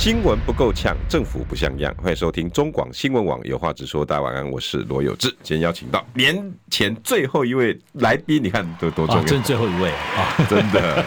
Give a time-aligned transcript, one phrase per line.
[0.00, 1.94] 新闻不够呛，政府不像样。
[2.02, 4.02] 欢迎收听中广新闻网有话直说。
[4.02, 5.28] 大家晚安，我是罗有志。
[5.42, 11.04] 今天邀请到年前最后一位来宾，你看多多重要，真最后一位啊， 真的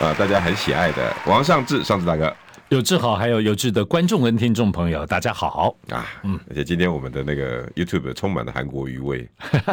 [0.00, 2.34] 啊，大家很喜爱的王尚志，尚志大哥，
[2.70, 9.28] 有志好，还有有志的观众跟听众朋友，大家好啊，嗯，而且今天我们的那个 YouTube 充满了韩国余味，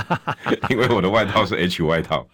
[0.70, 2.28] 因为我的外套是 H 外套，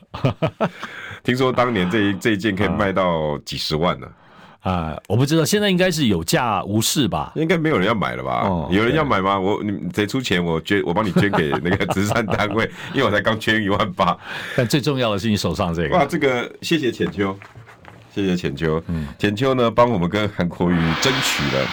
[1.23, 4.07] 听说当年这一这一件可以卖到几十万呢。
[4.07, 4.17] 啊、
[4.61, 7.31] 呃，我不知道，现在应该是有价无市吧？
[7.35, 8.41] 应该没有人要买了吧？
[8.45, 9.39] 哦、有人要买吗？
[9.39, 10.43] 我你谁出钱？
[10.43, 14.17] 我捐，我帮你捐给那个慈善单位， 因为我才刚捐一万八。
[14.57, 15.95] 但最重要的是你手上这个。
[15.95, 17.33] 哇，这个谢谢浅秋，
[18.13, 18.83] 谢谢浅秋。
[18.87, 21.65] 嗯，浅秋呢，帮我们跟韩国瑜争取了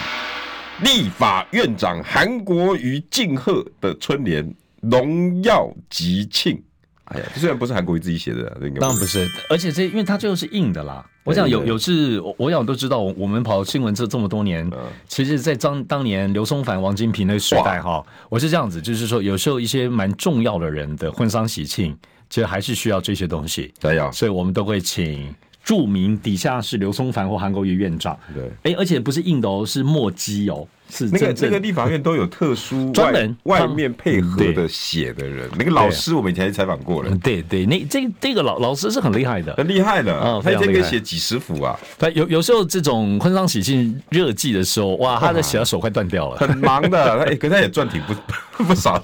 [0.81, 6.63] 立法院长韩国瑜敬贺的春联，荣耀吉庆。
[7.09, 11.05] 哎呀，虽然不是韩国瑜自己写的，当然不是，而且这因为它最后是印的啦。
[11.23, 14.69] 我想有有是，我想都知道，我们跑新闻这这么多年，
[15.07, 21.97] 其实，在当当年刘松凡、王金平那个时代哈，我是这样子，就是说，有时候一些蛮重要的人的婚丧喜庆，
[22.29, 25.33] 其实还是需要这些东西，对呀，所以我们都会请。
[25.67, 48.13] 注明底下是刘松凡或韩国瑜院长，对，哎、欸，而且不是印的哦，是墨迹哦，是那个那个立法院都有特殊 专门外面配合的写的人，那个老师我们以前采访过了，对对，那这这个老老师是很厉害的，很厉害的啊，他一天可以写几十幅啊，他有有时候这种婚丧喜庆热季的时候，哇，他的写的手快断掉了，很忙的， 哎，可他也赚挺不
[48.63, 48.97] 不少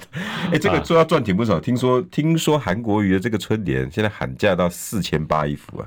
[0.50, 5.86] 哎，这个说要赚挺不少，听说听说韩国瑜的这个春联现在喊价到四千八一幅啊。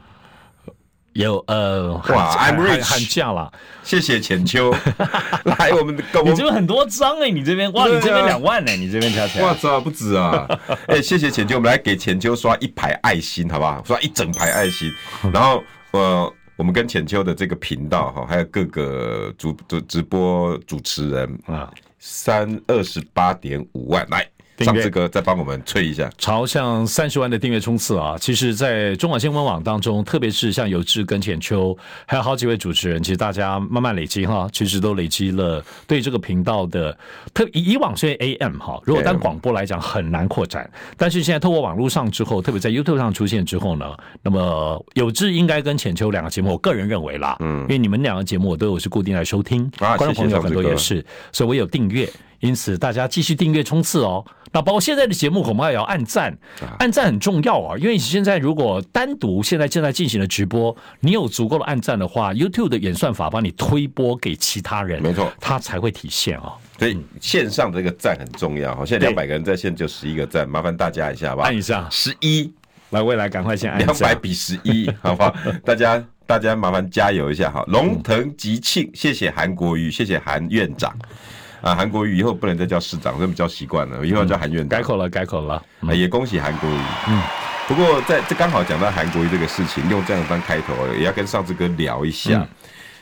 [1.17, 3.52] 有呃，哇，I'm rich，喊价了，
[3.82, 4.72] 谢谢浅秋。
[5.45, 10.45] 来，我们的，你这边很多张哎、欸，你这边哇，啊、你这边两万呢、欸，你这边加起来，哇操，不止啊！
[10.86, 13.83] 哎、欸，谢谢浅秋，我们来给浅秋刷一排爱心，好不好？
[13.83, 14.92] 刷一整排爱心，
[15.33, 21.67] 然后呃，我们跟浅秋的这个频道哈，还有各个主主直播主持人啊，
[21.98, 24.23] 三二十八点五万来。
[24.66, 28.16] 尚志哥再帮我们催一下，朝向三十万的订阅冲刺啊！
[28.20, 36.98] 其实，在中广新闻网当中，特别是像有志跟浅秋，还有好几位主持人，其实大家慢慢累积哈，其实都累积了对这个频道的
[37.34, 43.86] 特以以往虽然 AM 哈，如果当广播来讲很难扩展，但是现在透过网络上之后，特别在 YouTube 上出现之后呢，
[44.22, 54.25] 那么有志应该跟浅秋两个节目，我个人认为啦，嗯，因为你们两个节目我都有是固定来收听，啊观众朋友很多也是，所以我有订阅，因此大家继续订阅冲刺哦。
[54.53, 56.36] 那包括现在的节目，恐怕也要按赞，
[56.80, 57.77] 按赞很重要啊！
[57.77, 66.53] 因为你现在如果单独现在正在进行的直播，你有足够的按赞的话，YouTube 的演算法帮你推播给其他人，没错，它才会体现哦。
[66.80, 68.86] 所以线上这个赞很重要哈。
[68.86, 72.49] 现在两百个人在线就十一个赞，麻烦大家一下吧，按一下十一，
[72.92, 75.36] 来未来赶快先按两百比十一， 好不好？
[75.65, 77.64] 大家大家麻烦加油一下哈！
[77.67, 80.97] 龙腾吉庆，谢谢韩国瑜，谢谢韩院长。
[81.62, 84.80] 啊，韩国瑜以后不能再叫市长，这么叫习惯了，以后要叫韩院长。
[84.80, 85.56] 改口了，改口了。
[85.82, 86.80] 啊，也恭喜韩国瑜。
[87.08, 87.22] 嗯，
[87.68, 92.40] 不过在这刚好讲到韩国瑜这个事情，用这样当开头，也要跟尚志哥聊一下。
[92.40, 92.48] 嗯、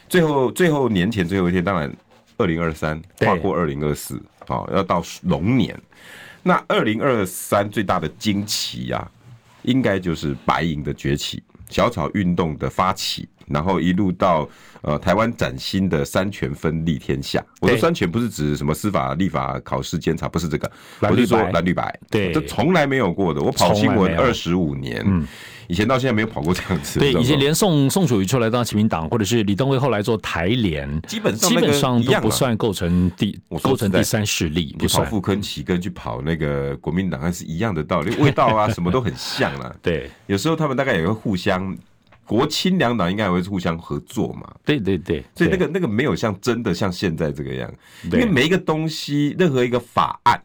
[0.08, 1.94] 最后，最后年前最后一天，当然
[2.38, 5.78] 二零二三跨过二零二四，好，要到龙年。
[6.42, 9.12] 那二零二三最大的惊奇呀、啊，
[9.64, 13.28] 应该就是白银的崛起，小草运动的发起。
[13.48, 14.50] 然后一路到
[14.82, 17.40] 呃台湾崭新的三权分立天下。
[17.62, 20.72] 我的三权不是指什么司法、立法、考试、监察，不是这个，
[21.02, 23.40] 我是说蓝绿白，对，这从来没有过的。
[23.40, 25.28] 我跑新闻二十五年，嗯，
[25.68, 27.00] 以前到现在没有跑过这样子。
[27.00, 34.76] 对，以前连宋宋楚瑜出来当亲民党，或者是李登辉后来做台联，基本上基本上都不算构成第构成第三势力。
[34.80, 39.76] 你跑傅坤奇跟去跑那个国民党还是一样的道理，味道啊什么都很像啊。
[39.82, 41.78] 对，有时候他们大概也会互相。
[42.28, 44.52] 国亲两党应该也会互相合作嘛？
[44.66, 47.72] 对对对，所以那个那个没有像真的像现在这个样，
[48.06, 50.42] 因为每一个东西，任何一个法案，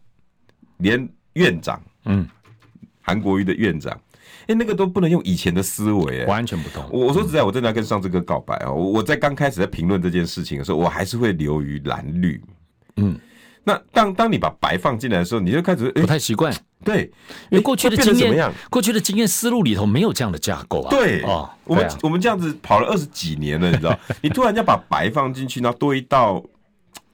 [0.76, 2.28] 连院长，嗯，
[3.00, 3.98] 韩国瑜的院长，
[4.46, 6.84] 哎，那个都不能用以前的思维，完全不同。
[6.90, 8.70] 我我说实在，我真的要跟上这哥告白啊！
[8.72, 12.42] 我我在刚开始在评论这件事情的时候，我还是会流于蓝绿，
[12.96, 13.18] 嗯。
[13.62, 16.50] 那当当你把白放进来的时候，你就开始不太习惯。
[16.82, 17.02] 对，
[17.50, 20.90] 因为过去的经验，过去的经验思路里头没有这样的架构啊。
[20.90, 23.96] 对，哦，我们我们这样子跑了二十几年了，你知道？
[24.22, 26.42] 你突然要把白放进去，然后多一道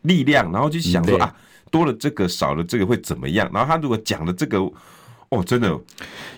[0.02, 1.34] 力量，然后就想说啊，
[1.68, 3.50] 多了这个少了这个会怎么样？
[3.52, 4.58] 然后他如果讲的这个。
[5.30, 5.68] 哦，真的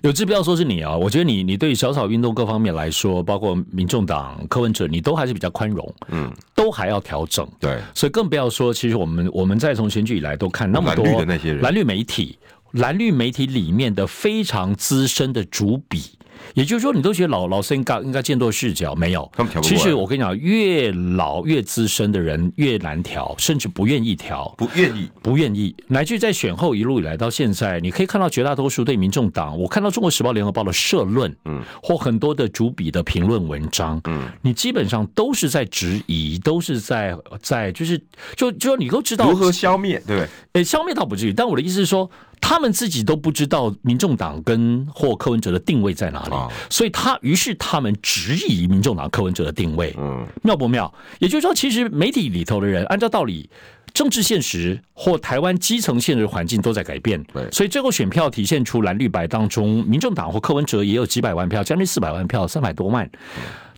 [0.03, 0.97] 有志不要说是你啊！
[0.97, 7.47] 我觉得你你对于小草运动各方面来说，包括民众党、柯文哲，你都还是比较宽容，嗯，都还要调整。
[7.61, 12.39] 对，所以更不要说，其实我们我们在从选举以来都看那么多蓝绿的那些人，蓝绿媒体，
[12.73, 16.18] 蓝绿媒体里面的非常资深的主笔。
[16.55, 19.31] 也就是说，你都觉得老老生应该应该见多识角，没有？
[19.63, 25.75] 其实我跟你讲，越老越资深的人越难调，甚至不愿意调，不愿意，不愿意。
[25.87, 38.01] 乃至在选后一路以来到现在，你可以看到绝大多数对民众党，我看到《中国时报》、《联合报》的社论，嗯，或很多的主笔的评论文章，嗯，你基本上都是在质疑，都是在在就是
[38.37, 40.29] 就就你都知道如何消灭，对不对？
[40.55, 42.11] 诶，消灭倒不至于，但我的意思是说。
[42.41, 50.93] 他们自己都不知道民众党跟或柯文哲的定位在哪里，所以他于是他们质疑民众党柯文哲的定位，嗯，妙不妙？
[51.19, 53.49] 也就是说，其实媒体里头的人，按照道理，
[53.93, 63.11] 政治现实或台湾基层现实环境都在改变，对，所以最后选票体现出蓝绿白当中，民众党或柯文哲也有几百万票，将近四百万票，三百多万。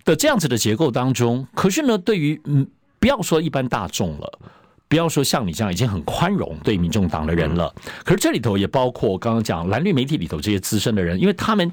[0.04, 2.66] 的这样子的结构当中，可是呢，对于嗯，
[2.98, 4.38] 不要说一般大众了。
[4.90, 7.72] 不要说像你这样已经很宽容对民众党的人了，
[8.04, 11.70] 可是这里头也包括刚刚讲蓝绿媒体里头这些资深的人，因为他们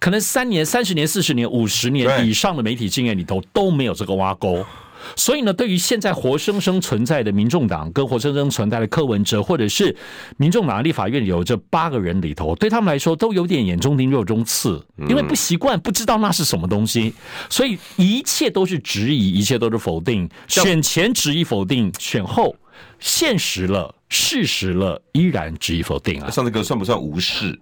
[0.00, 4.66] 可能三年、三十年、四十年、五十年以上的媒体经验里头都没有这个挖沟。
[5.14, 9.94] 所以呢，对于现在活生生存在的民众党跟活生生存在的柯文哲，或者是
[10.36, 17.12] 民众党立法院有这八个人里头，对他们来说都有点眼中钉、肉中刺，因为不习惯，不知道那是什么东西，
[17.48, 20.28] 所以一切都是质疑，一切都是否定。
[20.46, 22.54] 选前质疑否定，选后
[22.98, 26.30] 现实了、事实了，依然质疑否定啊！
[26.30, 27.58] 上次哥算不算无视？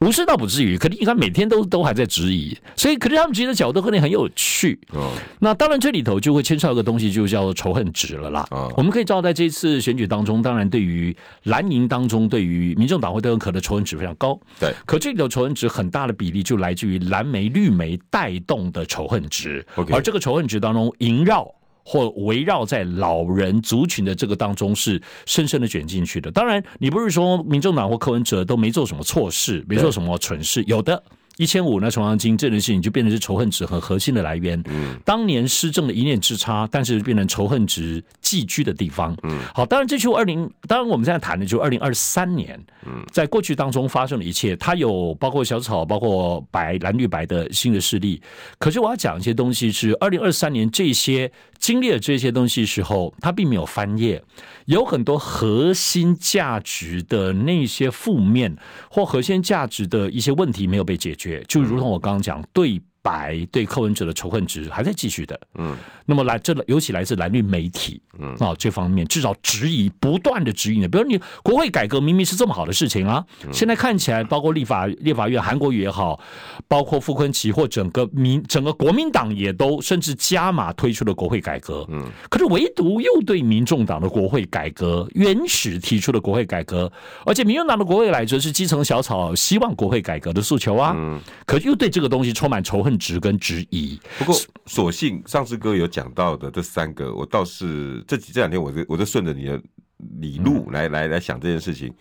[0.00, 4.78] 无视倒不至于，可是你看每天都都还在质疑，所以可是他们觉得角度可能很有趣。
[4.92, 8.46] 哦，那当然这里头就会牵涉一个东西，就叫做仇恨值了啦。
[8.50, 14.38] 哦，我们可以知道，在这次选举当中，当然对于蓝营当中，对于民众党或柯文可的仇恨值非常高。
[14.58, 21.52] 对，可这里头仇恨值很大的比例就来自于蓝媒绿媒带动的仇恨值.而这个仇恨值当中萦绕。
[21.84, 26.30] 或围绕在老人族群的这个当中，是深深的卷进去的。
[26.30, 31.02] 当然，你不是说民众党或柯文哲都没做什么错事，没做什么蠢事，有的。
[31.38, 34.62] 一千五呢，重阳金这件事情就变成是仇恨值很核心的来源。
[34.66, 39.16] 嗯，当年施政的一念之差，但是变成仇恨值寄居的地方。
[39.22, 42.62] 嗯，好，当然这就二零，当然我们现在谈的就是二零二三年。
[42.84, 48.20] 嗯，在过去当中发生的一切，它有包括小草，包括白蓝绿白的新的势力。
[48.58, 54.22] 可是我要讲一些东西是二零二三年这些经历了这些东西时候，它并没有翻页。
[54.66, 58.56] 有很多核心价值的那些负面
[58.88, 62.80] 或核心价值的一些问题没有被解决，就如同我刚刚讲对。
[63.02, 65.76] 白对柯文哲的仇恨值还在继续的，嗯，
[66.06, 68.32] 那么来这尤其来自蓝绿媒体，嗯。
[68.36, 76.20] 啊这方面至少质疑不断的质疑呢，比如你国会改革明明是这么好的事情啊，现在看起来包括立法立法院韩国瑜也好，
[76.68, 86.90] 包括傅昆萁或整个民整个国民党也都甚至加码推出了国会改革，嗯，可是唯独又对民众党的国会改革原始提出的国会改革，
[87.26, 92.91] 而且民众党的国会来则是基层小草希望国会改革的诉求啊，嗯，可又对这个东西充满仇恨。
[92.98, 94.34] 质跟质疑，不过
[94.66, 99.60] 所幸上次哥有讲到的这三个，我倒是这几这两天，我就我就顺着你的
[100.20, 101.92] 理路来、嗯、来来想这件事情。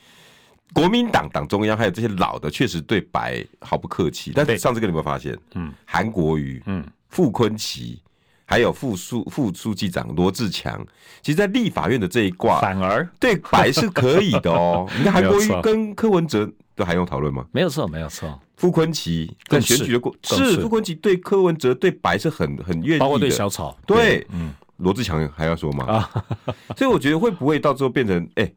[0.73, 4.31] 国民党党中央还有这些老的，确实对白毫不客气。
[4.33, 5.37] 但是上次哥你有没有发现？
[5.55, 8.01] 嗯，韩国瑜、嗯，傅坤奇，
[8.45, 10.81] 还有副书副书记长罗志强，
[11.21, 14.89] 其实，在立法院的这一卦，反而对白是可以的哦。
[14.97, 16.49] 你看韩国瑜跟柯文哲
[16.81, 17.45] 都还用讨论吗？
[17.51, 18.39] 没有错，没有错。
[18.57, 25.85] 傅昆奇在选举的过是傅昆奇对柯文哲对白是很很愿意的，包括对小草对，嗯，罗志强还要说吗？
[25.85, 26.25] 啊，
[26.75, 28.55] 所以我觉得会不会到最后变成哎、欸，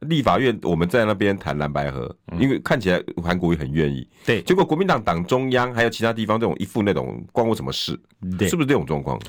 [0.00, 7.98] 立法院我们在那边谈蓝白合，因为看起来韩国瑜很愿意，对，结果国民党党中央还有其他地方这种一副那种关我什么事，
[8.38, 9.20] 对，是不是这种状况？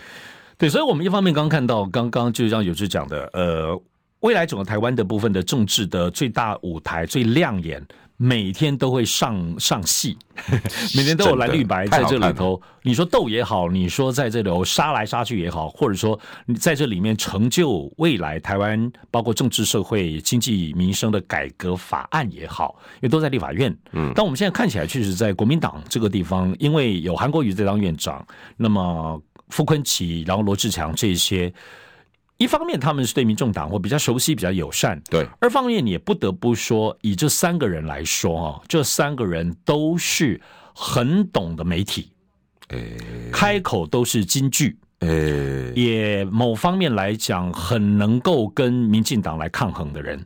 [0.58, 3.80] 对，所以我们一方面刚看到刚刚就像有志讲的，呃，
[4.22, 7.86] 未来整个台湾的部分的政治的最大舞台最亮眼。
[8.20, 10.18] 每天都会上上戏，
[10.98, 12.60] 每天都有蓝绿白在这里头。
[12.82, 23.72] 你说斗也好，你说在这里头杀来杀去也好，或者说你在这里面成就未来台湾包括政治社会经济民生的改革法案也好，因为都在立法院。
[23.92, 31.54] 嗯，但我们现在看起来，确实在国民党这个地方，因为有韩国瑜在当院长，那么傅昆奇，然后罗志强这些。
[32.38, 35.28] 一方面他们是对民众党或比较熟悉、比较友善，对。
[35.40, 40.40] 二方面你也不得不说，以这三个人来说啊，这三个人都是
[40.76, 42.12] 很懂的媒体，
[42.70, 42.96] 诶、
[43.34, 50.24] 开口都是金句，诶、也某方面来讲很能够跟民进党来抗衡的人。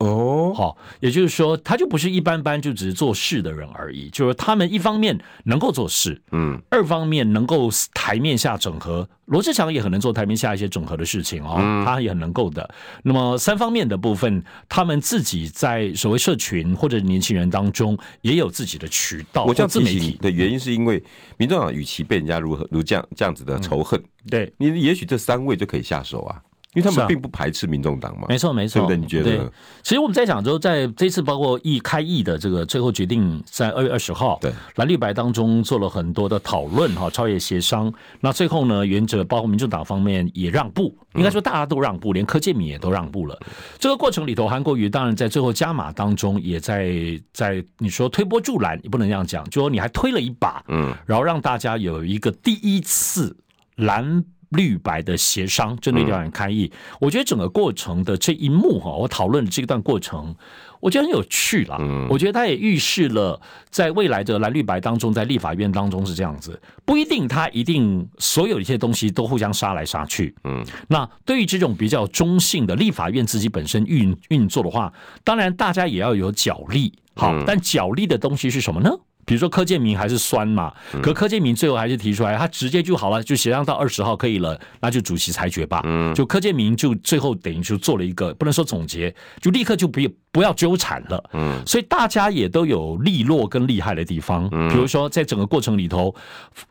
[0.00, 9.06] 哦，好，也就是说，他就不是一般般就只是做事的人而已，就是他们一方面能够做事，嗯，二方面能够台面下整合。
[9.26, 12.68] 罗志祥也很能做台面下一些整合的事情哦，嗯、他也很能够的。
[13.04, 19.44] 那么三方面的部分，他们自己在所谓社群或者年轻人当中也有自己的渠道。
[19.44, 21.00] 我这样自媒体的原因是因为，
[21.36, 26.42] 民众党与其被人家如何如这样这样子的仇恨，嗯、对你也许这三位就可以下手啊。
[26.74, 28.96] 因为他们并不排斥民众党嘛，没错没错，对不对？
[28.96, 29.52] 你觉得？
[29.82, 37.92] 其实我们在讲，之后在这次包括议开议的这个最后决定，在二月二十号，对蓝绿白当中做了很多的讨论哈，超越协商。
[38.20, 43.36] 那最后呢，原则包括民众党方面也让步，应该说大家都让步，连柯建铭也都让步了。
[43.80, 46.94] 这个过程里头，韩国瑜当然在最后加码当中，也在
[47.32, 53.36] 在你说推波助澜，也不能这样讲，就说你还推了一把，嗯，然后让大家有一个第一次
[53.74, 54.24] 蓝。
[54.50, 60.34] 绿白的协商，针对两岸开议，嗯、我觉得整个过程的这一幕哈，我讨论这段过程，
[60.80, 61.76] 我觉得很有趣啦。
[61.80, 63.40] 嗯，我觉得它也预示了
[63.70, 70.34] 在未来的蓝绿白当中，在立法院当中是这样子，不一定它一定所有一些东西都互相杀来杀去。
[70.44, 74.92] 嗯，那对于这种比较中性的立法院自己本身运运作的话，
[75.22, 76.92] 当然大家也要有角力。
[77.16, 78.90] 好，但角力的东西是什么呢？
[79.24, 80.72] 比如说柯建明还是酸嘛，
[81.02, 85.82] 可柯建明最后还是提出来，他直接就好了，就协商到二十号可以了，那就主席裁决吧。
[85.84, 90.00] 嗯，就柯建明就最后等于就做了一个不能说总结，就立刻就不
[90.32, 91.30] 不要纠缠了。
[91.32, 94.48] 嗯，所以大家也都有利落跟厉害的地方。
[94.50, 96.14] 比如说在整个过程里头，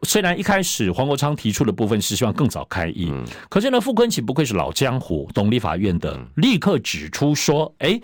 [0.03, 3.10] 虽然一开始黄国昌提出的部分是希望更早开议，
[3.50, 8.00] 可是呢，傅昆萁不愧是老江湖，懂立法院的，立刻指出说，哎。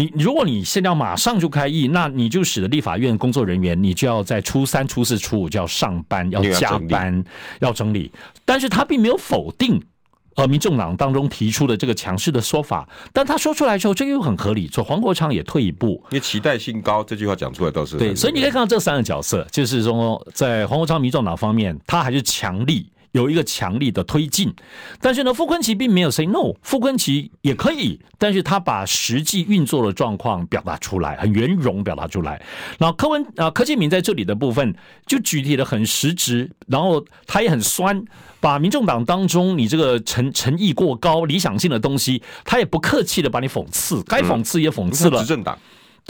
[0.00, 7.22] 你如果你现在要马上就开议，那你就使得立法院工作人员，你就要在初三、初四、初五就要上班，要加班，
[7.60, 8.10] 要整理。
[8.46, 9.78] 但是他并没有否定，
[10.36, 14.66] 呃，民众党当中提出的这个强势的说法，但他说出来之后，这个又很合理。
[14.68, 18.14] 所以黄国昌也退一步，因为期待性高，这句话讲出来倒是对。
[18.14, 22.90] 所以你可以看到这三个角色，就是说在黄国昌民众党方面，他还是强力。
[23.12, 24.54] 有一个强力的推进，
[25.00, 32.40] 但是呢，傅昆奇并没有 say no，傅昆奇也可以，但是他把实际运作的状况表达出来，很圆融表达出来。
[32.78, 34.74] 然后柯文啊，柯建明在这里的部分
[35.06, 38.04] 就具体的很实质，然后他也很酸，
[38.38, 45.20] 把民众党当中你这个诚诚意过高、理想性的东西，他也不客气的把你讽刺，该讽刺也讽刺了。
[45.20, 45.58] 执政党。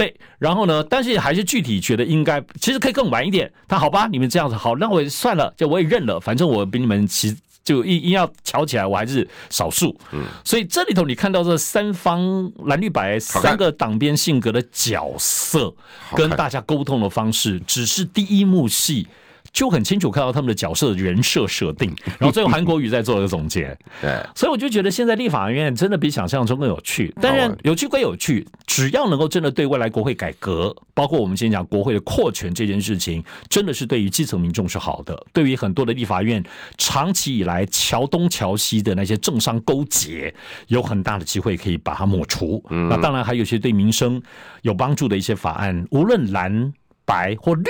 [0.01, 0.83] 对，然后呢？
[0.85, 3.53] 但是还是具体觉得应该，其实可以更晚一点。
[3.69, 6.19] 他好吧，你们这样子好，那我也算了，就我也认了。
[6.19, 9.95] 反正我比你们其就硬硬要吵起来，我还是少数。
[10.13, 15.71] 嗯，所以这里头你看到这三方蓝绿白三个党边性格的角色，
[16.17, 19.07] 跟大家沟通的方式，只是第一幕戏。
[19.53, 23.77] 就很清楚看到他们的角色的人设设定， 然后最后韩国瑜在做一个总结。
[24.01, 27.13] 对，所以我就觉得现在立法院真的比想象中更有趣。
[27.21, 35.21] 当然有趣归有趣，只要能够真的对未来国会改革，包括我们今天讲国会的扩权这件事情，真的是对于基层民众是好的。
[35.33, 36.43] 对于很多的立法院
[36.79, 40.33] 长期以来桥东桥西的那些政商勾结，
[40.69, 42.63] 有很大的机会可以把它抹除。
[42.71, 44.23] 那当然还有些对民生
[44.63, 46.73] 有帮助的一些法案，无论蓝
[47.05, 47.63] 白或绿。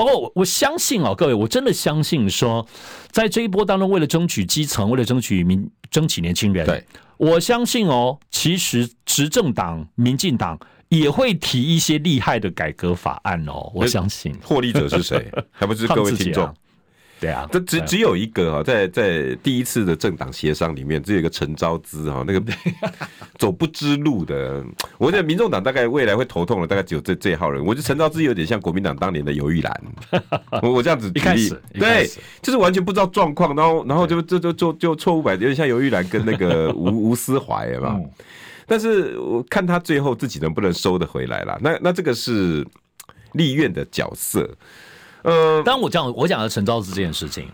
[0.00, 2.66] 包括我，我相信哦，各位，我真的相信说，
[3.10, 6.82] 在这一波当中，为了争取基层，为了争取民，争取年轻人，对，
[7.18, 14.34] 我相信哦，其实执政党民进党也会提一些厉害的改革法案哦，我相信。
[14.42, 15.30] 获利者是谁？
[15.52, 16.54] 还不是各位 听众。
[17.20, 22.42] 对啊，这只只有一个哈，在在第一次的政党协商里面，只有一个陈昭之哈，那个
[23.36, 24.64] 走不知路的。
[24.96, 27.62] 我觉得民众党大概未来会头痛的，大概只有这这一号人。
[27.62, 29.82] 我觉得陈昭之有点像国民党当年的游玉兰，
[30.62, 32.08] 我 我这样子举例，对，
[32.40, 38.00] 就是完全不知道状况，然后然后就就就就就错误摆，有点像游玉兰跟那个吴 吴思怀嘛。
[38.66, 41.58] 但是我看他最后自己能不能收得回来啦。
[41.60, 42.66] 那那这个是
[43.32, 44.48] 立院的角色。
[45.22, 47.48] 呃，当我讲我讲的陈昭之这件事情，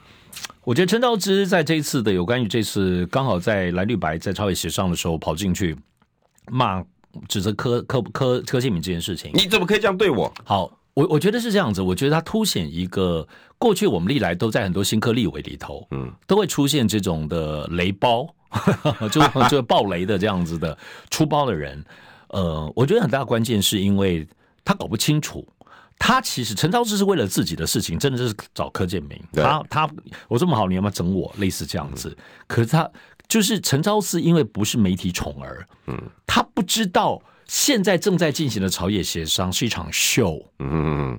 [0.64, 5.76] 我觉得陈昭之在这一次的有关于这次刚好在蓝绿白在朝野协商的时候跑进去
[6.50, 6.82] 骂
[7.28, 10.32] 指责柯柯柯柯建敏这件事情，你怎么可以这样对我？
[10.44, 13.26] 好，我我觉得是这样子，我觉得他凸显一个
[13.58, 18.26] 过去我们历来都在很多新科立委里头，嗯，都会出现这种的雷包，
[19.10, 20.76] 就 就爆雷的这样子的
[21.10, 21.84] 出包的人，
[22.28, 24.26] 呃，我觉得很大关键是因为
[24.64, 25.46] 他搞不清楚。
[25.98, 29.20] 他其实陈昭姿是为了自己的事情，真的是找柯建铭。
[29.32, 29.90] 他他
[30.28, 31.34] 我这么好，你要不要整我？
[31.38, 32.16] 类似这样子。
[32.46, 32.88] 可是他
[33.26, 40.40] 就是陈昭姿，因为不是媒体宠儿，嗯，他不知道现在正在进行的朝野协商是一场秀。
[40.58, 41.18] 嗯，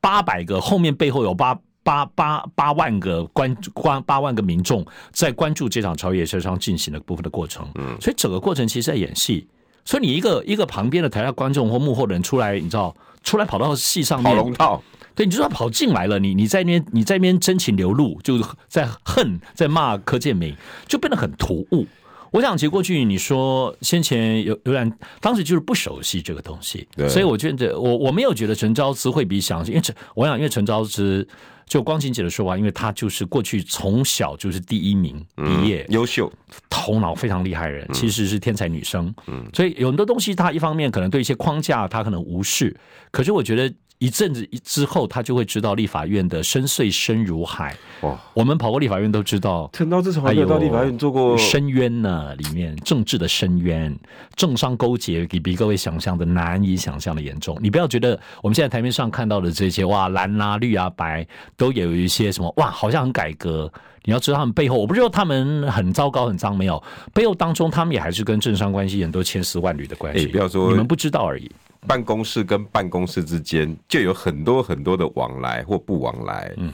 [0.00, 7.68] 八百个后面背后有八八八八万个关关八万个民众在关注这场朝野协商进行的部分的过程。
[7.74, 9.46] 嗯，所以整个过程其实在演戏。
[9.84, 14.82] 所以你一个一个旁边的台下观众或幕后的人出来，你知道，出来跑到戏上面跑龙套，
[15.14, 18.38] 对，你就算跑进来了，你你在那边你在那边真情流露，就
[18.68, 21.86] 在恨在骂柯建明，就变得很突兀。
[22.32, 31.28] 我想，其实过去你说先前有有点，当时就是不熟悉这个东西，所以我觉得我我没有觉得陈昭之会比想，因为陈我想，因为陈昭之
[31.66, 36.32] 就光晴姐的说法，因为她就是过去从小就是第一名毕业，优秀，
[36.70, 42.74] 头脑非常厉害的人，其实是天才女生，嗯，所以有很多东西，她一方面可能对一些框架她可能无视，
[43.10, 43.72] 可是我觉得。
[44.02, 47.72] 一阵子之后，他就会知道立法院的深邃深如海。
[48.00, 53.96] 哦，我们跑过立法院都知道，陈昭姿从来没有到立法院做过深渊呢，里面政治的深渊，
[54.34, 57.56] 政商勾结比比各位想象的难以想象的严重。
[57.62, 61.24] 你不要觉得我们现在台面上看到的这些哇蓝啊绿啊白，
[61.56, 63.72] 都有一些什么哇好像很改革。
[64.04, 66.82] 你要知道他们背后，我不知道他们很糟糕很脏没有，
[67.14, 70.26] 背后当中他们也还是跟政商关系很多千丝万缕的关系。
[70.26, 71.48] 不要说你们不知道而已。
[71.86, 76.52] 办公室跟办公室之间就有很多很多的往来或不往来。
[76.56, 76.72] 嗯，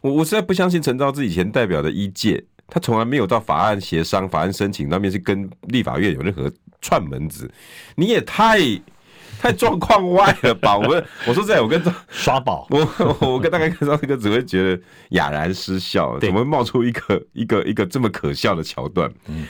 [0.00, 6.50] 我我实在不相信陈昭志以前代表的一届，他从来没有到法案协商、法案申请那边去跟立法院有任何
[6.80, 7.50] 串门子。
[7.94, 8.58] 你也太
[9.38, 10.76] 太状况外了吧？
[10.76, 19.12] 我们我说实在，我跟 耍宝，我我跟大概看到这个只会觉得哑然失笑，怎么会冒出一个一个一个这么可笑的桥段？
[19.26, 19.46] 嗯。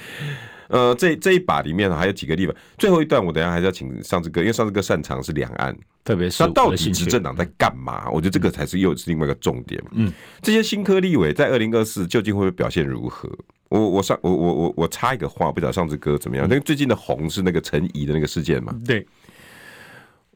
[0.69, 2.55] 呃，这这一把里面还有几个地方。
[2.77, 8.09] 最后一段，我等下还是要请上志哥，因为上志哥擅长是两岸，特别是他到底执政党在干嘛？
[8.11, 9.83] 我觉得这个才是又是另外一个重点。
[9.93, 13.31] 嗯，这些新科立委在二零二四究竟会不会表现如何？
[13.71, 16.47] 我我上我我我我插一个话，不知道上志哥怎么样？
[16.49, 18.75] 那嗯最近的红是那个陈怡的那个事件嘛？
[18.87, 19.07] 对。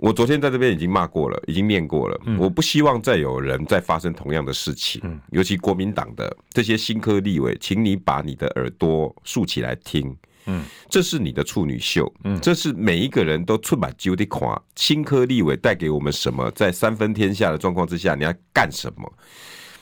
[0.03, 2.21] 我昨天在这边已经骂过了，已经念过了。
[2.37, 5.01] 我不希望再有人再发生同样的事情。
[5.31, 10.13] 尤其国民党的这些新科立委，请你把你的耳朵竖起来听。
[10.47, 12.13] 嗯，这是你的处女秀。
[12.25, 14.61] 嗯，这是每一个人都出把揪的垮。
[14.75, 16.51] 新科立委带给我们什么？
[16.51, 19.09] 在三分天下的状况之下，你要干什么？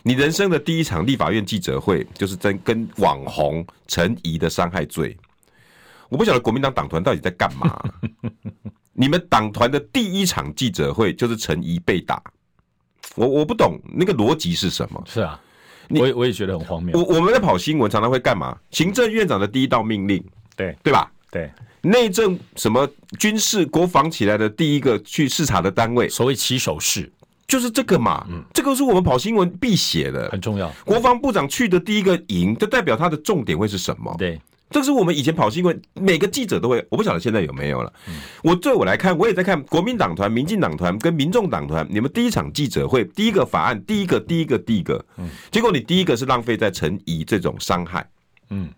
[0.03, 5.17] 你人生的第一场立法院记者会，就是在跟网红陈怡的伤害罪。
[6.11, 7.83] 我不晓得国民党党团到底在干嘛。
[9.01, 12.23] 你们党团的第一场记者会就是陈怡被打，
[13.15, 15.03] 我我不懂那个逻辑是什么？
[15.07, 15.41] 是啊，
[15.89, 16.95] 我也我也觉得很荒谬。
[16.99, 18.55] 我我们在跑新闻，常常会干嘛？
[18.71, 20.23] 行政院长的第一道命令，
[20.55, 21.11] 对对吧？
[21.31, 22.87] 对，内政什么
[23.19, 27.11] 军事国防起来的第一个去视察的单位，所谓起手式，
[27.49, 28.27] 就是这个嘛。
[28.29, 30.71] 嗯，这个是我们跑新闻必写的，很重要。
[30.85, 34.15] 国防部长去的第一个营，就代表他的重点会是什么？
[34.19, 34.39] 对。
[34.71, 36.87] 这是我们以前跑新闻，每个记者都会。
[36.91, 37.93] 我不晓得现在有没有了。
[38.45, 41.85] 我对我来看，我也在看国民党团、民进党团跟民众党团。
[41.91, 45.05] 你们第一场记者会，第一个法案，第一个，第一个，第一个。
[45.51, 48.09] 结果你第一个是浪费在陈怡这种伤害。
[48.51, 48.71] 嗯，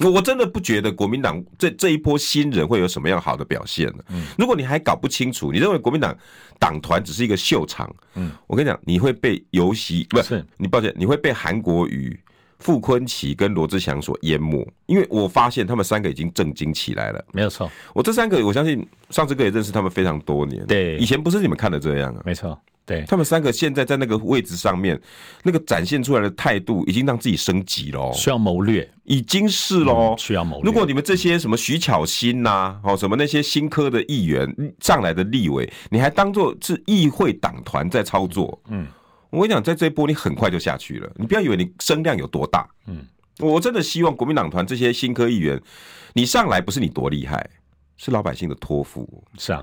[0.00, 4.04] 我我真的不觉得国民党这这一波新人会有什么样好的表现呢？
[4.36, 6.14] 如果你还搞不清楚，你认为国民党
[6.58, 12.20] 党团只是一个秀场，嗯，我跟你讲，你会被游戏不是你抱歉，你会被韩国瑜。
[12.58, 17.24] 傅坤奇跟罗志祥所淹没，因为我发现他们三个已经震惊起来了。
[17.32, 20.64] 没有错，我这三个，我相信上次哥也认识他们非常多年。
[20.66, 22.22] 对，以前不是你们看的这样啊。
[22.24, 24.98] 没错，对，他们三个现在在那个位置上面，
[25.42, 28.12] 那个展现出来的态度，已经让自己升级了。
[28.12, 30.14] 需要谋略，已经是喽。
[30.18, 30.64] 需要谋略。
[30.64, 34.46] 如果你们这些什么徐巧芯呐，哦，什么那些新科的议员
[34.80, 38.86] 上来的立委，你还当做是议会党团在操作，嗯，
[39.34, 41.10] 我跟你讲，在这一波你很快就下去了。
[41.16, 43.04] 你不要以为你声量有多大，嗯。
[43.40, 45.60] 我真的希望国民党团这些新科议员，
[46.12, 47.44] 你上来不是你多厉害，
[47.96, 49.24] 是老百姓的托付。
[49.36, 49.60] 是啊，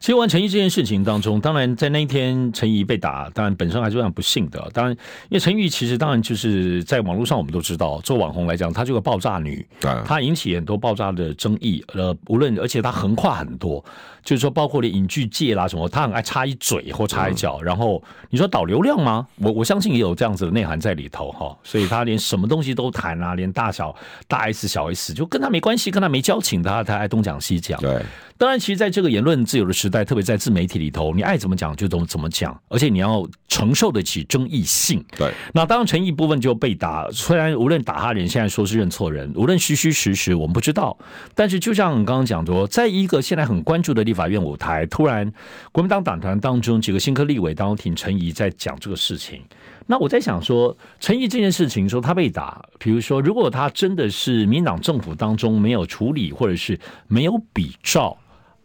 [0.00, 4.68] 其实完陈沂这件事情当中，当然在那一天陈沂被打，当然本身还是非常不幸的。
[4.74, 4.92] 当然，
[5.30, 9.64] 因为陈沂其实当然就是在网络上我们都知道，做网红来讲，她这个爆炸女，
[10.04, 11.80] 她引起很多爆炸的争议。
[11.94, 13.84] 呃，无论而且她横跨很多。
[14.24, 19.26] 就是说，包括连影剧界啦什么，他很爱插一嘴或插一脚，然后你说导流量吗？
[19.36, 23.94] 我我相信也有这样子的内涵在里头哈，所以他连什么东西都谈啊，连大小
[24.28, 27.80] 大 S 小 S 就跟他没关系，跟他没交情，他他爱东讲西讲。
[27.80, 28.02] 对。
[28.42, 35.00] 当然，其实在这个言论自由的时代，特别在自媒体里头，你爱怎么讲就怎么怎么讲，而且你要承受得起争议性。
[35.16, 40.98] 对，那当然陈沂部分就被打，虽然无论打他人现在说是认错人，无论虚虚实实我们不知道，
[41.36, 45.32] 但是就像刚刚讲说，在一个现在很关注的立法院舞台，突然
[45.70, 49.40] 国民党党团当中几个新科立委当中挺陈怡在讲这个事情。
[49.86, 56.76] 那我在想说，陈沂这件事情说他被打，比如说如果他真的是民党政府当中没有处理，或者是
[57.06, 58.18] 没有比照。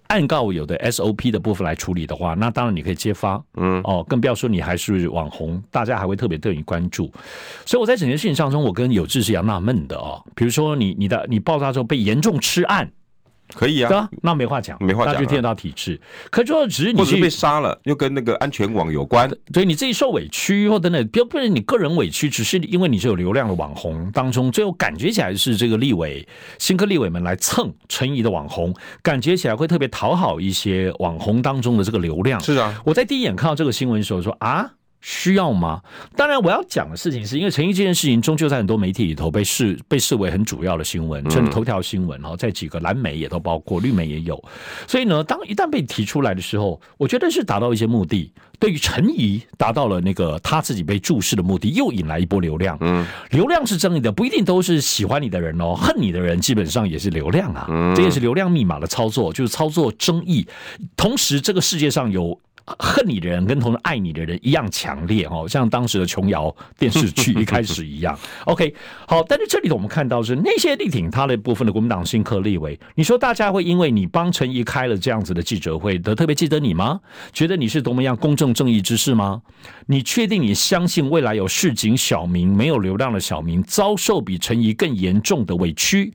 [0.08, 7.12] 按告有的 SOP 的部分来处理的话，那当然你可以揭发，嗯，哦，更不要说你还是网红，大家还会特别对你关注。
[7.66, 10.24] 所以我在整件事情上中，我跟有志是一样纳闷的哦。
[10.36, 12.90] 比如说你你的你爆炸之后被严重吃案，
[13.54, 16.00] 可以啊，对啊，那没话讲，没话讲，那就听得到体制。
[16.30, 26.28] 可是说只是你是被杀了，又跟那个安全网有关，对，你自己受委屈或等等，不不是你个人委屈，只是因为你是有流量的网红当中，最后感觉起来是这个立委、
[26.60, 32.40] 新科立委们来蹭陈怡的网红，感觉起来会特别讨好一些网红当中的这个流量。
[32.42, 34.72] 是啊，我在第一眼看到这个新闻的时候说啊。
[35.02, 35.82] 需要吗？
[36.16, 42.20] 当然，我要讲的事情是因为陈怡这件事情，终究在很多媒体里头被视被视为很主要的新闻，甚至头条新闻。
[42.20, 44.44] 然后在几个蓝媒也都包括，绿媒也有。
[44.88, 48.32] 所以呢，当一旦被提出来的时候，我觉得是达到一些目的。
[48.60, 52.76] 对于陈怡，达到了那个他自己被注视的目的，又引来一波流量。
[52.82, 57.68] 嗯，流量是正义的，不一定都是喜欢你的人哦，恨你的人基本上也是流量啊。
[57.70, 60.48] 嗯，这也是流量密码的操作，就是操作争议。
[60.96, 62.38] 同时，这个世界上有。
[62.80, 68.18] 恨你的人跟同时爱你的人一样强烈哦，像当时的琼瑶电视剧一开始一样。
[68.46, 68.74] OK，
[69.08, 77.00] 好，但是这里头我们看到是那些力挺他的部分的国民党新科立委，你说大家会因为你帮陈怡开了这样子的记者会，得特别记得你吗？
[77.32, 79.42] 觉得你是多么样公正正义之士吗？
[79.86, 86.14] 你确定你相信未来有市井小民没有流量的小民遭受比陈怡更严重的委屈，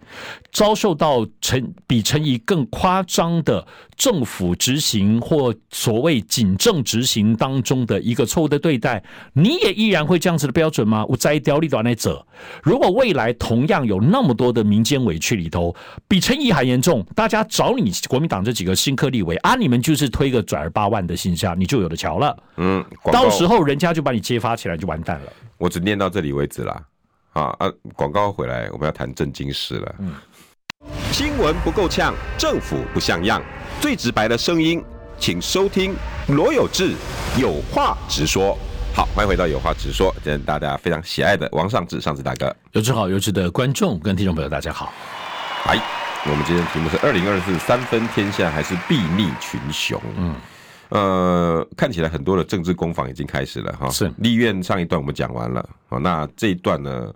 [0.50, 9.00] 遭受到陈比陈怡更夸张的政府执行或所谓警政执行当中的一个错误的对待，
[9.32, 11.06] 你也依然会这样子的标准吗？
[11.08, 12.26] 我摘雕立短来者，
[12.64, 15.72] 如果未来同样有那么多的民间委屈里头，
[16.08, 22.36] 比陈沂还严重，大家找你国民党这几个新科立委啊，你们就是推个转而八万的信箱，你就有的瞧了。
[22.56, 25.32] 嗯，到时候人家就把你揭发起来，就完蛋了。
[25.58, 26.82] 我只念到这里为止啦。
[27.34, 29.94] 啊啊，广告回来，我们要谈正经事了。
[30.00, 30.12] 嗯，
[31.12, 33.40] 新闻不够呛，政府不像样，
[33.80, 34.82] 最直白的声音。
[35.22, 35.94] 请收听
[36.30, 36.96] 罗有志
[37.40, 38.58] 有话直说。
[38.92, 42.52] 好，欢迎回到有话直说，今天大家非常喜爱的王尚志尚志大哥。
[42.72, 44.92] 有志好，有志的观众跟听众朋友大家好。
[45.66, 45.80] 哎，
[46.24, 50.02] 我们今天的题目是二零二四三分天下还是睥睨群雄？
[50.16, 50.34] 嗯，
[50.88, 53.88] 呃，看起来很多的政治攻防已经开始了哈。
[53.90, 57.14] 是立院上一段我们讲完了，好，那这一段呢，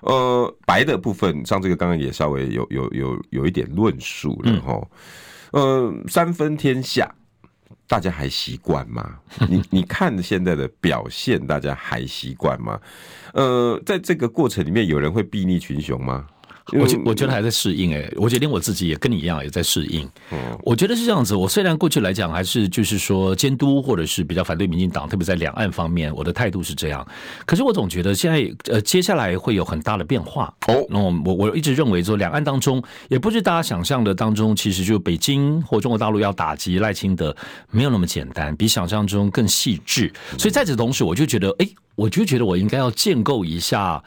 [0.00, 4.78] 呃，白的部分上这个刚刚也稍微有有有有一点论述了哈。
[5.52, 7.10] 嗯、呃，三分天下。
[7.88, 9.18] 大家还习惯吗？
[9.48, 12.80] 你你看现在的表现，大家还习惯吗？
[13.32, 16.26] 呃，在这个过程里面，有人会睥睨群雄吗？
[16.72, 20.08] 我觉我觉得还在适应诶，我觉得连我自己也跟你一样也在适应。
[20.32, 21.36] 嗯，我觉得是这样子。
[21.36, 27.06] 我虽然过去来讲还是就是说监督或者是比较反对民进党，特别在两岸方面，我的态度是这样。
[27.44, 30.84] 可是我总觉得现在呃接下来会有很大的变化哦。
[30.88, 37.36] 那我我一直认为说两岸当中也不是大家想象的当中，其实就北京或中国大陆要打击赖清德
[37.70, 40.12] 没有那么简单，比想象中更细致。
[40.36, 44.02] 所以在此同时，我就觉得哎，我就觉得我应该要建构一下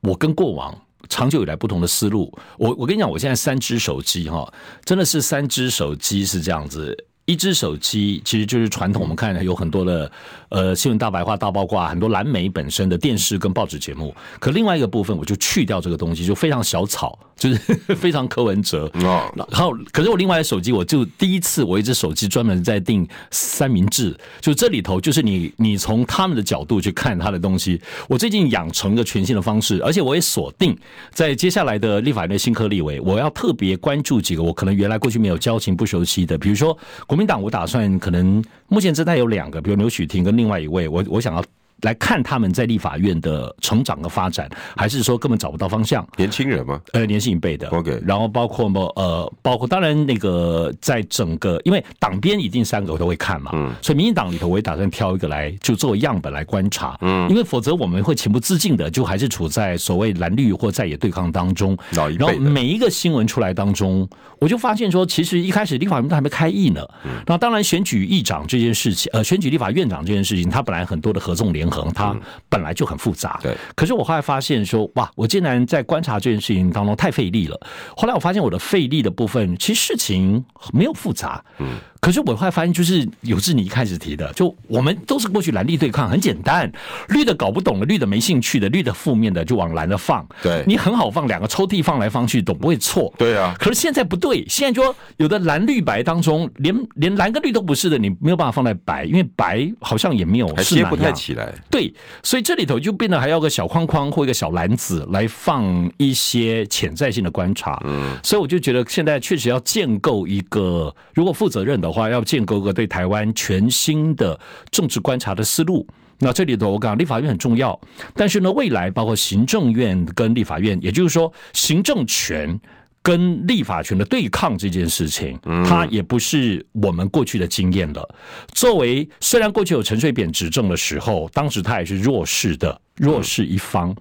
[0.00, 0.76] 我跟过往。
[1.08, 4.52] 长久以来不同的思路，我我跟你讲，我现在三只手机哈，
[4.84, 6.96] 真的是三只手机是这样子，
[7.30, 10.10] 一只手机其实就是传统，我们看有很多的
[10.48, 17.16] 呃新闻大白话大爆挂，很多蓝媒本身的电视跟报纸节目，可另外一个部分我就去掉这个东西，就非常小草。
[17.40, 17.56] 就是
[17.96, 27.80] 非常柯文哲，然后可是我另外的手机，我就第一次我一只手机专门在订三明治，就这里头就是你你从他们的角度去看他的东西。
[28.10, 30.76] 我最近养成一个全新的方式，而且我也锁定
[31.14, 41.44] 在接下来的立法院的新科立委，我要特别关注几个我可能原来过去没有交情不熟悉的，比如说国民党，我打算可能目前这代有两个，比如刘许婷跟另外一位，我我想要。
[41.82, 46.06] 来看他们在立法院的成长和发展，还是说根本找不到方向？
[46.18, 46.78] 年轻人吗？
[46.92, 47.70] 呃，年轻一辈的。
[47.70, 48.82] OK，然后包括么？
[48.96, 53.52] 呃，包括当然那个在整个，因为党编一定三个我都会看嘛。
[53.54, 53.72] 嗯。
[53.80, 56.98] 所以民进党里头我也打算挑一个来就作为样本来观察。
[57.00, 57.26] 嗯。
[57.30, 61.74] 因为否则我们会情不自禁的就还是处在所谓蓝绿或在野对抗当中。
[61.92, 62.26] 老一辈。
[62.26, 64.06] 然后每一个新闻出来当中，
[64.40, 66.84] 我就发现说，其实一开始立法院都还没开议呢。
[67.04, 67.10] 嗯。
[67.26, 71.92] 那当然选举议长这件事情，呃，选举立法院长这件事情，它本来很多的合纵连横。
[71.92, 72.16] 它
[72.48, 73.54] 本来就很复杂，对。
[73.74, 77.60] 可是我后来发现说，哇，我竟然在观察这件事情当中太费力了。
[77.96, 81.76] 后来我发现我的费力的部分，其实事情没有复杂，嗯。
[82.00, 86.70] 可是我后来发现，就是有志你一开始提的，就我们都是过去蓝绿对抗，很简单，
[87.08, 93.54] 绿的搞不懂的，绿的没兴趣的，绿的负面的就往蓝的放，对，你很好放，两个抽屉放来放去都不会错，对啊。
[93.58, 111.89] 可是现在不对，现在说有的蓝绿白当中，连连蓝跟绿都不是的，你没有办法放在白，因为白好像也没有，还接不太起来，对，所以这里头就变得还要个小框框或一个小篮子来放一些潜在性的观察，嗯，所以我就觉得现在确实要建构一个如果负责任的。
[111.90, 114.38] 的话要建构个对台湾全新的
[114.70, 115.84] 政治观察的思路。
[116.22, 117.78] 那这里头我讲立法院很重要，
[118.14, 122.60] 但是呢，未来包括行政院跟立法院，也就是说行政权
[123.02, 128.06] 跟立法权的对抗这件事情，它也不是我们过去的经验了。
[128.52, 133.96] 作为虽然过去有陈水扁执政的时候，当时他也是弱势的弱势一方，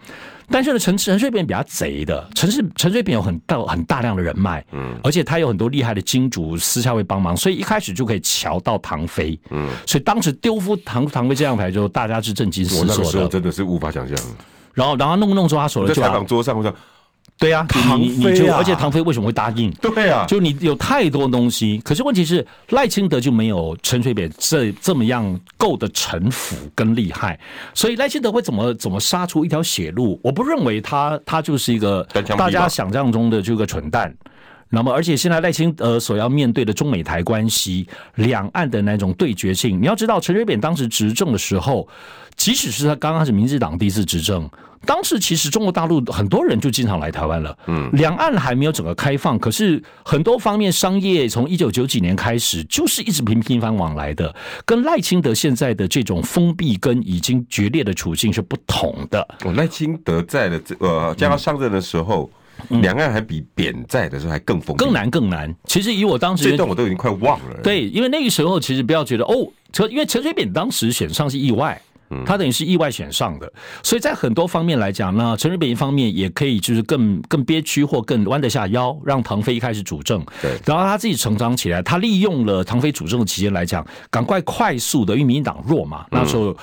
[0.52, 14.18] 但是呢，陈陈水扁比较贼的，陈是陈水扁有很大很大量的人脉，嗯，而且他有很多厉害的金主私下会帮忙，所以一开始就可以瞧到唐飞，嗯，所以当时丢夫唐唐飞这样牌之后，大家是震惊失措的，真的是无法想象。
[14.74, 16.74] 然后，然后弄弄之后，他手了就在采访桌上，我说。
[17.40, 19.72] 对呀、啊，唐飞啊，而且唐飞为什么会答应？
[19.82, 27.40] 对啊，就你有太多东西，可是问题是赖清德就没有陈水扁这这么样够的城府跟厉害，
[27.74, 30.20] 所以赖清德会怎么怎么杀出一条血路？
[30.22, 32.06] 我不认为他他就是一个
[32.38, 34.14] 大家想象中的这个蠢蛋。
[34.70, 41.88] 那么，而且现在赖清德所要面对的中美台关系、两岸的那种对决性，你要知道，陈水扁当时执政的时候，
[42.36, 44.50] 即使是他刚刚是民进党第一次执政。
[44.86, 54.34] 当时其实中国大陆很多人就经常来台湾了，嗯，两岸还没有整个开放，可是很多方面商业从一九九几年开始就是一直频频繁往来的，
[54.66, 59.20] 跟赖清德现在的这种封闭跟已经决裂的处境是不同的。
[59.44, 62.32] 哦，赖清德在的这呃，将要上任的时候，
[62.70, 65.54] 两、嗯、岸还比扁在的时候还更封闭，更难更难。
[65.66, 71.82] 其实以我当时这段我都已经快忘了，对，因为那个时候其实不要觉得哦，陈因为陈水扁当时选上是意外。
[72.26, 86.58] 他等于是意外选上的，所以在很多方面来讲呢，陈水扁一方面也可以就是更更憋屈或更弯得下腰，让唐飞一开始主政，对，然后他自己成长起来，他利用了唐飞主政的期间来讲，赶快快速的，因为民进党弱嘛，那时候。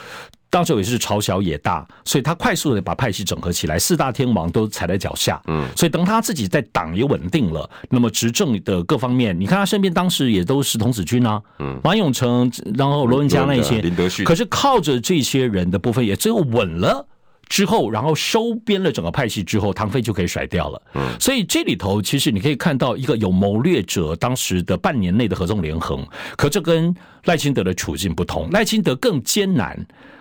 [0.48, 5.40] 当时也是朝小野大，所以他快速的把派系整合起来，四大天王都踩在脚下。
[5.48, 17.06] 嗯，所以等他自己在党也稳定了，那么执政的各方面，你看他身边当时也都是童子军啊，嗯，马永成，然后罗文嘉那些，林德旭，可是靠着这些人的部分，也最后稳了
[17.48, 20.82] 之后，然后收编了整个派系之后，唐飞就可以甩掉了。
[20.94, 26.06] 嗯，所以这里头其实你可以看到一个有谋略者当时的半年内的合纵连横，
[26.36, 29.76] 可这跟赖清德的处境不同，赖清德更艰难。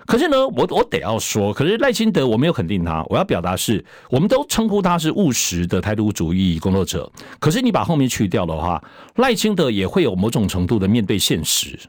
[0.05, 7.11] 可是呢，我我得要说，可是赖清德我没有肯定他，我要表达是，我们都称呼他是务实的台独主义工作者。
[7.39, 8.83] 可是你把后面去掉的话，
[9.15, 11.79] 赖清德也会有某种程度的面对现实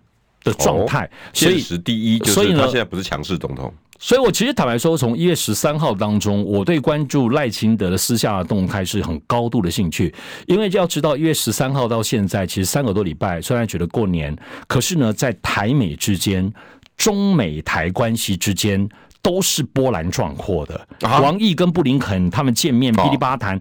[0.42, 1.10] 的状态。
[1.34, 3.72] 现实第一，所以呢，他现在不是强势总统。
[3.98, 10.14] 所以我其实坦白说，从一月十三号当中，我对关注赖清德的私下的动态是很高度的兴趣，
[10.46, 16.50] 因为要知道一月十三号到现在，其实三个多礼拜，虽然觉得过年，可是呢，在台美之间。
[16.96, 18.88] 中美台关系之间
[19.22, 20.88] 都是波澜壮阔的。
[21.02, 23.60] 王毅跟布林肯他们见面噼里啪啦谈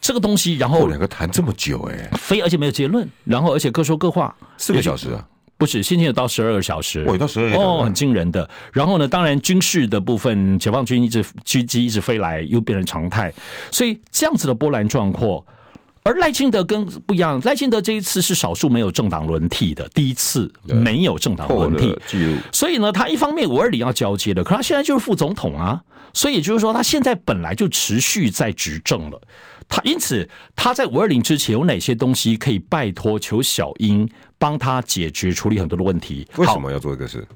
[0.00, 8.48] 这个东西，然后两个谈这么久哎，非而且没有结论，然后而且各说各话，四个小时啊，不是，先前有到十二个小时，我到十二个小时哦，很惊人的。
[8.72, 13.32] 然后呢，当然军事的部分，解放军一直军机一直飞来，又变成常态，
[13.70, 15.46] 所以这样子的波澜壮阔。
[16.04, 21.98] 而赖清德跟不一样，赖清德这一次是少数没有政党轮替的第一次，没有政党轮替，
[22.52, 29.18] 所以呢，他一方面五二零要交接的，可他现在就是副总统啊，所以也就是说，他现在本来就持续在执政了，
[29.66, 34.06] 他因此他在五二零之前有哪些东西可以拜托求小英
[34.38, 36.28] 帮他解决处理很多的问题？
[36.36, 37.26] 为什么要做这个事？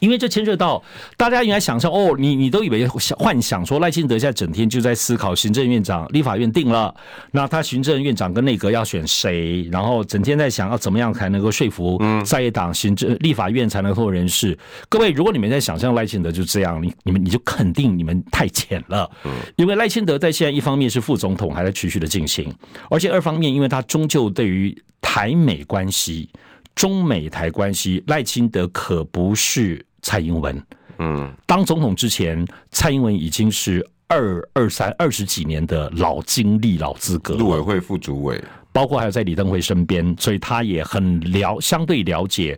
[0.00, 0.82] 因为这牵涉到
[1.16, 6.94] 大家应该想象哦，你你都以为想幻想说赖清德现在整天就在思考行政院长、立法院定了，
[7.30, 14.58] 那他行政院长跟内阁要选谁，然后整天在想要怎么样才能够说服在野党行政立法院才能够人事。
[14.88, 19.10] 各位，如果你们在想象赖清德就这样，你你们你就肯定你们太浅了。
[19.56, 22.52] 因为赖清德在现在一方面是副总统还在持续的进行，
[22.90, 26.28] 而且二方面因为他终究对于台美关系。
[26.74, 30.62] 中美台关系，赖清德可不是蔡英文。
[30.98, 37.34] 嗯，当总统之前，蔡英文已经是二二三二十几年的老经历、老资格。
[37.34, 38.40] 陆委会副主委，
[38.72, 42.56] 包括还有在李登辉身边，所以他也很了，相对了解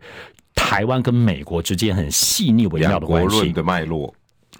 [0.54, 4.14] 台湾跟美国之间很细腻微妙的关系的脉络。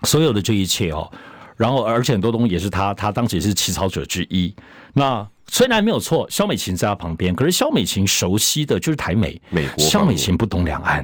[0.05, 1.13] 所有的这一切哦，
[1.57, 4.55] 然后而且很多东西也是他，他当时也是起草者之一。
[4.95, 5.29] 那。
[5.51, 11.03] 虽然没有错，肖美琴在他旁边，可是肖美琴熟悉的就是台美，美国，肖美琴不懂两岸。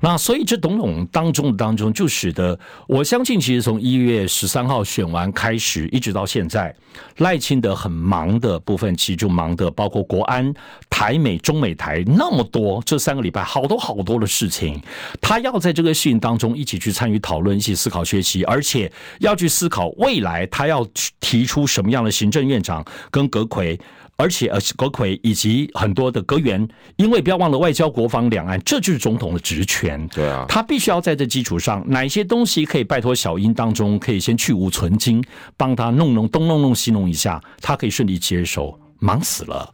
[0.00, 6.74] 那所以这种种当中的当中，就使得我相信，其实从一月十三号选完开始，一直到现在，
[7.18, 10.52] 赖清德很忙的部分，其实就忙的包括国安、
[10.90, 14.80] 台美、中美台那么多，这三个礼拜好多好多的事情，
[15.20, 20.86] 他要在这个事情当中一起去参与讨论，一起思考学习，而且要去思考未来他要
[21.20, 23.78] 提出什么样的行政院长跟阁揆。
[24.22, 30.06] 而且，呃，阁揆以及很多的阁员，因为不要忘了外交、国防、两岸，这就是总统的职权。
[30.14, 35.20] 对啊，他必须要在这基础上，哪些东西可以拜托小英当中，可以先去芜存菁，
[35.56, 38.78] 帮他弄弄东弄弄西弄一下，他可以顺利接手。
[39.00, 39.68] 忙死了。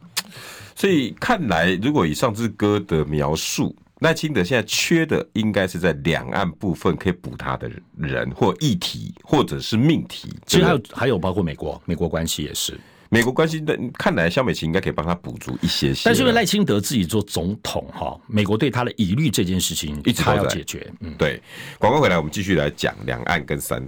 [0.75, 10.33] 所以看来，如果以上之歌的描述，赖清德现在缺的应该是在两岸部分可以补他的人或议题，或者是命题。
[10.47, 12.79] 其实还有还有包括美国，美国关系也是。
[13.11, 16.03] 美国关系的看来，萧美琴应该可以帮他补足一些些。
[16.05, 20.87] 但是因为赖清德自己做总统哈，美国对他的疑虑这件事情一直要解决。
[20.99, 21.41] 嗯，对。
[21.79, 23.83] 广告回来，我们继续来讲两岸跟三，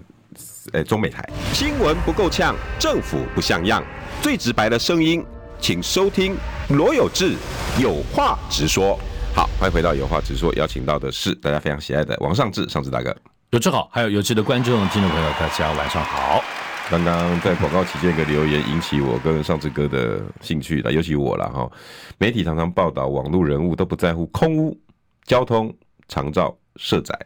[0.74, 3.84] 呃，中美台新闻不够呛，政府不像样，
[4.24, 5.24] 最直白的声音，
[5.60, 6.36] 请收听
[6.70, 7.36] 罗有志
[7.80, 9.00] 有话直说。
[9.36, 13.16] 好，欢迎回到有话直说，邀请到的是大家非常喜爱的王尚志，尚志大哥。
[13.52, 16.44] 有志好，还有有志的观众、听众朋友，大家晚上好。
[16.92, 21.72] 刚刚在广告期间，一个留言引起我跟上志哥的兴趣的，尤其我了哈。
[22.18, 24.78] 媒体常常报道网络人物都不在乎空污、
[25.24, 25.74] 交通、
[26.10, 27.18] 长照、社宅。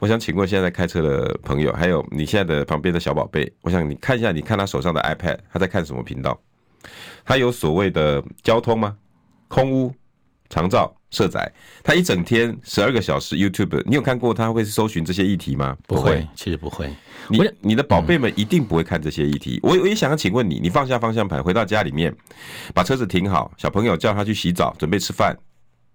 [0.00, 6.38] 我想请问现在开车的朋友，还有你现在的旁边的小宝贝，我想你看一下，你看他手上的 iPad，他在看什么频道？
[7.24, 8.98] 他有所谓的交通吗？
[9.48, 9.94] 空污、
[10.50, 10.94] 长照？
[11.10, 15.76] 社宅，他一整天十二个小时 YouTube，你有看过他会搜寻这些议题吗？
[15.88, 16.88] 不会，其实不会。
[17.28, 19.58] 你你的宝贝们一定不会看这些议题。
[19.60, 22.14] 我我也想要请问你，你放下方向盘，回到家里面，
[22.72, 25.36] 把车子停好，小朋友叫他去洗澡，准备吃饭。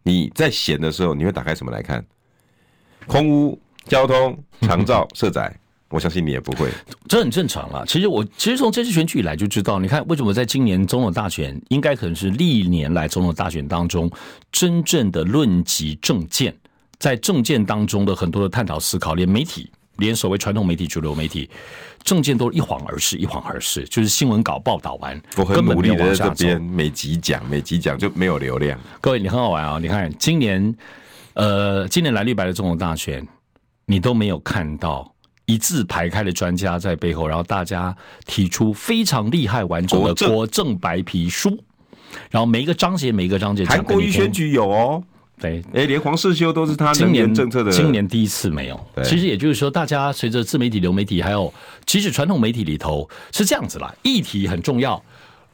[0.04, 2.06] 你在闲的时候，你会打开什么来看？
[3.08, 5.58] 空屋、交通、长照、 社宅。
[5.96, 6.70] 我相信你也不会，
[7.08, 7.86] 这很正常啦。
[7.88, 14.12] 其实我其实从这次选举以来就知道，你看为什么在今年总统大选，应该可能是历年来总统大选当中
[14.52, 16.54] 真正的论及政见，
[17.00, 21.50] 在政见当中的很多的探讨思考，连媒体，连所谓传统媒体、主流媒体，
[22.04, 28.78] 政见都一晃而逝，一晃而逝，就是新闻稿报道完，我很努力的在这边每集讲，每集讲就没有流量。
[29.00, 29.80] 各位，你很好玩啊！
[29.82, 30.76] 你看今年，
[31.34, 33.26] 呃，今年蓝绿白的总统大选，
[33.86, 35.15] 你都没有看到。
[35.46, 40.78] 一字排开的专家在背后，然后大家提出非常厉害完整的国政。
[40.78, 41.58] 白皮书，
[42.30, 45.04] 然后每一个章节每一个章节，韩国瑜选举有哦，
[45.40, 48.80] 对，哎，连黄世修都是他今年政策的，今年第一次没有。
[49.04, 51.52] 其实也就是说，大家随着自媒体、流媒体，还有
[51.86, 55.02] 其实传统媒体里头是这样子啦，议题很重要。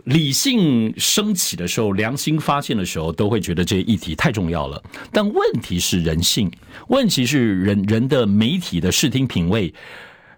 [0.05, 4.81] 理性升起的时候，良心发现的时候，都会觉得这些议题太重要了。
[5.11, 6.51] 但问题是人性，
[6.87, 9.73] 问题是人人的媒体的视听品味，